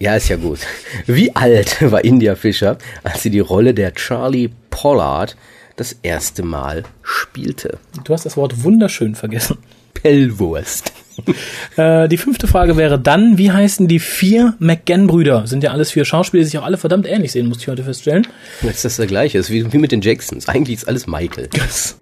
[0.00, 0.58] ja, ist ja gut.
[1.06, 5.36] Wie alt war India Fischer, als sie die Rolle der Charlie Pollard
[5.76, 7.78] das erste Mal spielte?
[8.02, 9.58] du hast das Wort wunderschön vergessen.
[9.94, 10.92] Pellwurst.
[11.76, 15.46] Äh, die fünfte Frage wäre dann, wie heißen die vier McGann-Brüder?
[15.46, 17.84] Sind ja alles vier Schauspieler, die sich auch alle verdammt ähnlich sehen, musste ich heute
[17.84, 18.26] feststellen.
[18.62, 19.38] Jetzt ist das der gleiche.
[19.38, 20.48] Ist wie, wie mit den Jacksons.
[20.48, 21.48] Eigentlich ist alles Michael.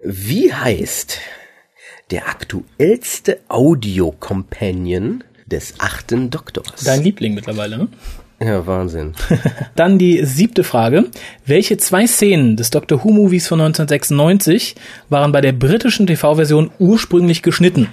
[0.03, 1.19] Wie heißt
[2.11, 6.83] der aktuellste Audio-Companion des achten Doktors?
[6.83, 7.87] Dein Liebling mittlerweile, ne?
[8.41, 9.13] ja, Wahnsinn.
[9.75, 11.05] Dann die siebte Frage.
[11.45, 14.75] Welche zwei Szenen des Doctor Who Movies von 1996
[15.09, 17.87] waren bei der britischen TV-Version ursprünglich geschnitten?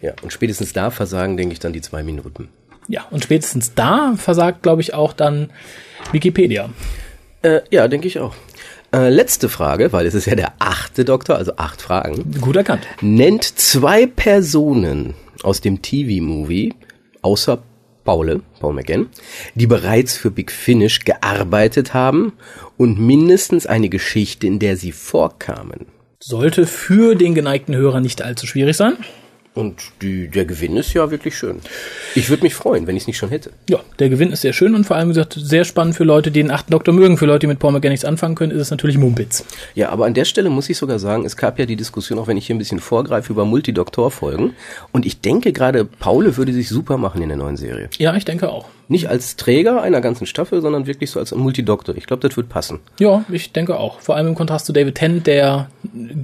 [0.00, 2.48] Ja, und spätestens da versagen, denke ich, dann die zwei Minuten.
[2.88, 5.50] Ja, und spätestens da versagt, glaube ich, auch dann
[6.12, 6.70] Wikipedia.
[7.42, 8.34] Äh, ja, denke ich auch.
[8.92, 12.30] Äh, letzte Frage, weil es ist ja der achte Doktor, also acht Fragen.
[12.40, 12.86] Gut erkannt.
[13.00, 16.74] Nennt zwei Personen aus dem TV-Movie,
[17.22, 17.62] außer
[18.04, 19.08] Paul, Paul McGann,
[19.56, 22.32] die bereits für Big Finish gearbeitet haben
[22.76, 25.86] und mindestens eine Geschichte, in der sie vorkamen.
[26.20, 28.96] Sollte für den geneigten Hörer nicht allzu schwierig sein.
[29.56, 31.60] Und die, der Gewinn ist ja wirklich schön.
[32.14, 33.52] Ich würde mich freuen, wenn ich es nicht schon hätte.
[33.70, 36.30] Ja, der Gewinn ist sehr schön und vor allem wie gesagt sehr spannend für Leute,
[36.30, 37.16] die den achten Doktor mögen.
[37.16, 39.46] Für Leute, die mit Paul McGann nichts anfangen können, ist es natürlich Mumpitz.
[39.74, 42.26] Ja, aber an der Stelle muss ich sogar sagen, es gab ja die Diskussion, auch
[42.26, 44.52] wenn ich hier ein bisschen vorgreife, über Multidoktor-Folgen.
[44.92, 47.88] Und ich denke gerade, Paul würde sich super machen in der neuen Serie.
[47.96, 48.66] Ja, ich denke auch.
[48.88, 51.96] Nicht als Träger einer ganzen Staffel, sondern wirklich so als Multidoktor.
[51.96, 52.80] Ich glaube, das wird passen.
[53.00, 54.00] Ja, ich denke auch.
[54.00, 55.68] Vor allem im Kontrast zu David Tennant, der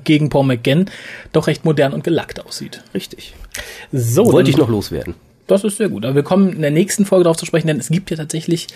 [0.05, 0.87] gegen Paul McGann
[1.33, 2.83] doch recht modern und gelackt aussieht.
[2.95, 3.35] Richtig.
[3.93, 5.15] So, Wollte ich noch loswerden.
[5.49, 6.05] Das ist sehr gut.
[6.05, 8.69] Aber wir kommen in der nächsten Folge darauf zu sprechen, denn es gibt ja tatsächlich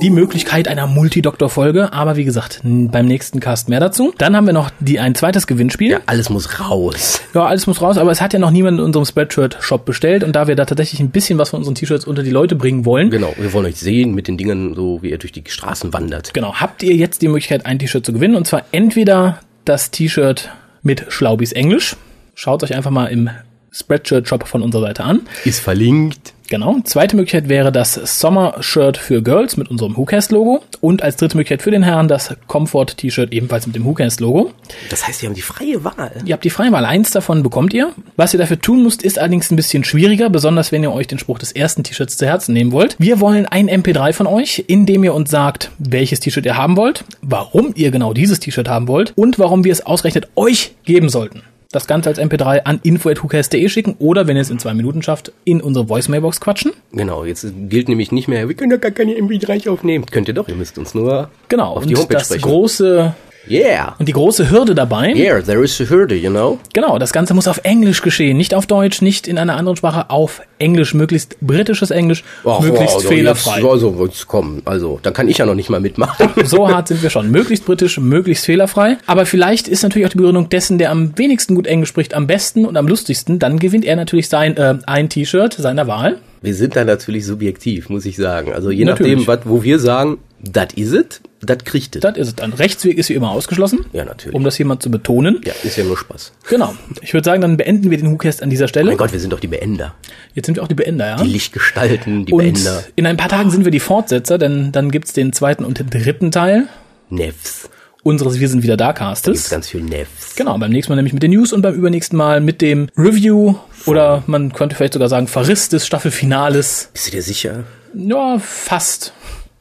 [0.00, 1.92] die Möglichkeit einer Multidoktor-Folge.
[1.92, 4.14] Aber wie gesagt, beim nächsten Cast mehr dazu.
[4.16, 5.90] Dann haben wir noch die, ein zweites Gewinnspiel.
[5.90, 7.20] Ja, alles muss raus.
[7.34, 10.34] Ja, alles muss raus, aber es hat ja noch niemand in unserem Spreadshirt-Shop bestellt und
[10.34, 13.10] da wir da tatsächlich ein bisschen was von unseren T-Shirts unter die Leute bringen wollen,
[13.10, 16.32] Genau, wir wollen euch sehen mit den Dingen, so wie ihr durch die Straßen wandert.
[16.32, 20.50] genau, habt ihr jetzt die Möglichkeit, ein T-Shirt zu gewinnen und zwar entweder das T-Shirt
[20.82, 21.96] mit Schlaubis Englisch.
[22.34, 23.28] Schaut euch einfach mal im
[23.70, 25.28] Spreadshirt-Shop von unserer Seite an.
[25.44, 26.32] Ist verlinkt.
[26.48, 26.78] Genau.
[26.84, 30.62] Zweite Möglichkeit wäre das Sommer-Shirt für Girls mit unserem WhoCast-Logo.
[30.80, 34.52] Und als dritte Möglichkeit für den Herrn das Comfort-T-Shirt ebenfalls mit dem WhoCast-Logo.
[34.88, 36.10] Das heißt, wir haben die freie Wahl.
[36.24, 36.86] Ihr habt die freie Wahl.
[36.86, 37.92] Eins davon bekommt ihr.
[38.16, 41.18] Was ihr dafür tun müsst, ist allerdings ein bisschen schwieriger, besonders wenn ihr euch den
[41.18, 42.96] Spruch des ersten T-Shirts zu Herzen nehmen wollt.
[42.98, 46.78] Wir wollen ein MP3 von euch, in dem ihr uns sagt, welches T-Shirt ihr haben
[46.78, 51.10] wollt, warum ihr genau dieses T-Shirt haben wollt und warum wir es ausgerechnet euch geben
[51.10, 51.42] sollten.
[51.70, 55.32] Das Ganze als MP3 an info.hucast.de schicken oder, wenn ihr es in zwei Minuten schafft,
[55.44, 56.72] in unsere Voicemailbox quatschen.
[56.92, 60.06] Genau, jetzt gilt nämlich nicht mehr, wir können doch gar keine MP3 aufnehmen.
[60.06, 61.74] Könnt ihr doch, ihr müsst uns nur Genau.
[61.74, 62.40] auf die und Homepage das sprechen.
[62.42, 63.14] große
[63.50, 63.94] yeah.
[63.98, 65.12] und die große Hürde dabei.
[65.14, 66.58] Yeah, there is a hürde, you know?
[66.72, 70.10] Genau, das Ganze muss auf Englisch geschehen, nicht auf Deutsch, nicht in einer anderen Sprache,
[70.10, 73.60] auf Englisch, möglichst britisches Englisch, Ach, möglichst wow, fehlerfrei.
[73.60, 76.28] Jetzt, also, jetzt komm, also, dann kann ich ja noch nicht mal mitmachen.
[76.48, 77.30] So hart sind wir schon.
[77.30, 78.96] Möglichst britisch, möglichst fehlerfrei.
[79.06, 82.26] Aber vielleicht ist natürlich auch die Begründung dessen, der am wenigsten gut Englisch spricht, am
[82.26, 83.38] besten und am lustigsten.
[83.38, 86.18] Dann gewinnt er natürlich sein äh, ein T-Shirt seiner Wahl.
[86.40, 88.52] Wir sind da natürlich subjektiv, muss ich sagen.
[88.52, 89.12] Also je Natürlich.
[89.12, 90.18] nachdem, wat, wo wir sagen,
[90.52, 92.04] that is it, that kriegt it.
[92.04, 92.52] Das ist es dann.
[92.52, 93.86] Rechtsweg ist wie immer ausgeschlossen.
[93.92, 94.34] Ja, natürlich.
[94.34, 95.40] Um das hier mal zu betonen.
[95.44, 96.32] Ja, ist ja nur Spaß.
[96.48, 96.74] Genau.
[97.02, 98.86] Ich würde sagen, dann beenden wir den WhoCast an dieser Stelle.
[98.90, 99.94] Mein Gott, wir sind doch die Beender.
[100.34, 101.16] Jetzt sind wir auch die Beender, ja?
[101.22, 102.84] Die Lichtgestalten, die und Beender.
[102.96, 105.90] in ein paar Tagen sind wir die Fortsetzer, denn dann gibt's den zweiten und den
[105.90, 106.68] dritten Teil
[107.10, 107.68] Nevs.
[108.02, 109.50] unseres Wir sind wieder da Gibt's Castes.
[109.50, 110.34] ganz viel Nevs.
[110.36, 113.54] Genau, beim nächsten Mal nämlich mit den News und beim übernächsten Mal mit dem Review
[113.86, 116.90] oder man könnte vielleicht sogar sagen Verriss des Staffelfinales.
[116.92, 117.64] Bist du dir sicher?
[117.94, 119.12] Ja, fast.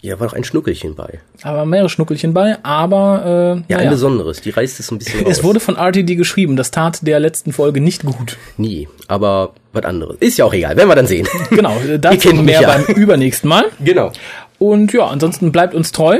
[0.01, 1.19] Ja, war doch ein Schnuckelchen bei.
[1.41, 3.23] Aber mehrere Schnuckelchen bei, aber
[3.67, 3.89] äh, Ja, ein naja.
[3.89, 4.41] besonderes.
[4.41, 5.29] Die reißt es ein bisschen raus.
[5.31, 8.37] es wurde von RTD geschrieben, das tat der letzten Folge nicht gut.
[8.57, 10.17] Nie, aber was anderes.
[10.19, 11.27] Ist ja auch egal, werden wir dann sehen.
[11.49, 12.67] Genau, dazu mehr ja.
[12.77, 13.65] beim übernächsten Mal.
[13.83, 14.11] genau.
[14.59, 16.19] Und ja, ansonsten bleibt uns treu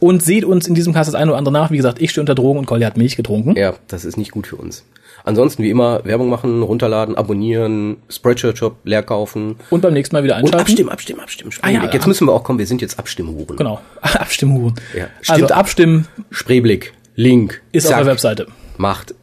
[0.00, 1.70] und seht uns in diesem Cast das eine oder andere nach.
[1.70, 3.56] Wie gesagt, ich stehe unter Drogen und Colli hat Milch getrunken.
[3.56, 4.84] Ja, das ist nicht gut für uns.
[5.24, 10.22] Ansonsten wie immer Werbung machen, runterladen, abonnieren, Spreadshirt Shop leer kaufen Und beim nächsten Mal
[10.22, 10.60] wieder und einschalten.
[10.60, 11.50] abstimmen, abstimmen, abstimmen.
[11.62, 13.56] Ah, ja, Jetzt müssen wir auch kommen, wir sind jetzt Abstimmhuren.
[13.56, 14.74] Genau, Abstimmhuren.
[14.94, 15.52] Ja, Also stimmt.
[15.52, 18.46] abstimmen Spreeblick, Link, ist auf zack, der Webseite.
[18.76, 19.14] Macht.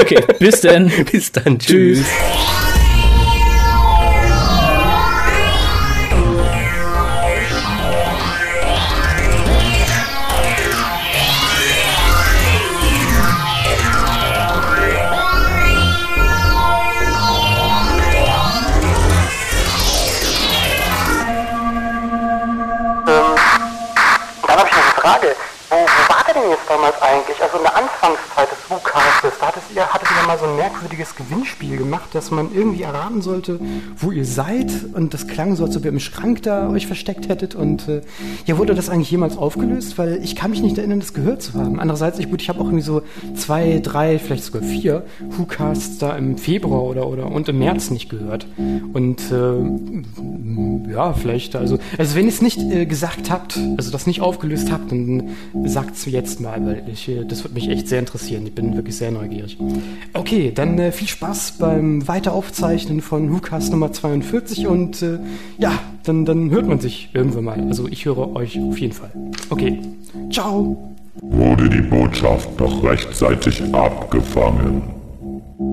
[0.00, 0.92] Okay, bis denn.
[1.10, 1.98] Bis dann, tschüss.
[1.98, 2.81] Tschüss.
[27.22, 27.42] Eigentlich?
[27.42, 30.56] Also in der Anfangszeit des WhoCastes, da hattet ihr, hattet ihr ja mal so ein
[30.82, 33.60] merkwürdiges Gewinnspiel gemacht, dass man irgendwie erraten sollte,
[33.96, 34.70] wo ihr seid.
[34.94, 37.54] Und das klang so, als ob ihr im Schrank da euch versteckt hättet.
[37.54, 38.02] Und äh,
[38.46, 39.98] ja, wurde das eigentlich jemals aufgelöst?
[39.98, 41.78] Weil ich kann mich nicht erinnern, das gehört zu haben.
[41.78, 43.02] Andererseits, ich, gut, ich habe auch irgendwie so
[43.36, 48.08] zwei, drei, vielleicht sogar vier WhoCasts da im Februar oder, oder und im März nicht
[48.08, 48.46] gehört.
[48.92, 54.06] Und äh, ja, vielleicht, also, also wenn ihr es nicht äh, gesagt habt, also das
[54.06, 55.30] nicht aufgelöst habt, dann
[55.64, 58.46] sagt's jetzt mal, weil ich, äh, das würde mich echt sehr interessieren.
[58.46, 59.58] Ich bin wirklich sehr neugierig.
[60.12, 65.18] Okay, dann äh, viel Spaß beim Weiteraufzeichnen von WhoCast Nummer 42 und äh,
[65.58, 65.72] ja,
[66.04, 67.60] dann, dann hört man sich irgendwann mal.
[67.68, 69.10] Also ich höre euch auf jeden Fall.
[69.50, 69.78] Okay,
[70.30, 70.94] ciao.
[71.20, 74.82] Wurde die Botschaft noch rechtzeitig abgefangen?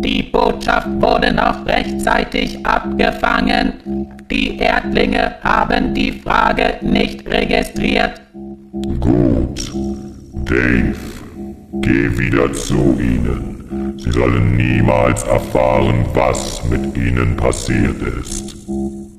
[0.01, 4.09] Die Botschaft wurde noch rechtzeitig abgefangen.
[4.29, 8.21] Die Erdlinge haben die Frage nicht registriert.
[8.99, 9.71] Gut.
[10.45, 10.95] Dave,
[11.81, 13.58] geh wieder zu ihnen.
[14.11, 18.55] Sie sollen niemals erfahren, was mit ihnen passiert ist.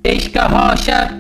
[0.03, 1.11] Ich gehorche.